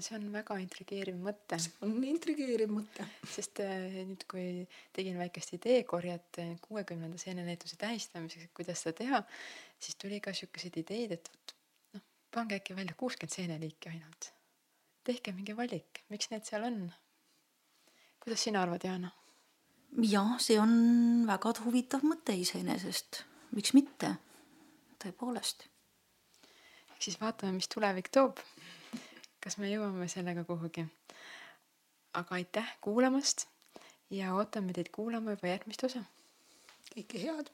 [0.00, 1.56] see on väga intrigeeriv mõte.
[1.86, 3.06] on intrigeeriv mõte.
[3.34, 4.66] sest äh, nüüd, kui
[4.96, 9.22] tegin väikest ideekorjet kuuekümnenda seenenäituse tähistamiseks, et kuidas seda teha,
[9.78, 11.54] siis tuli ka sihukeseid ideid, et vot
[11.94, 12.04] noh,
[12.34, 14.32] pange äkki välja kuuskümmend seeneliiki ainult.
[15.04, 16.82] tehke mingi valik, miks need seal on?
[18.20, 19.14] kuidas sina arvad, Jaana?
[20.06, 23.24] jah, see on väga huvitav mõte iseenesest,
[23.56, 24.18] miks mitte
[25.04, 25.66] tõepoolest.
[26.92, 28.40] ehk siis vaatame, mis tulevik toob.
[29.40, 30.86] kas me jõuame sellega kuhugi.
[32.12, 33.46] aga aitäh kuulamast
[34.10, 36.04] ja ootame teid kuulama juba järgmist osa.
[36.94, 37.50] kõike head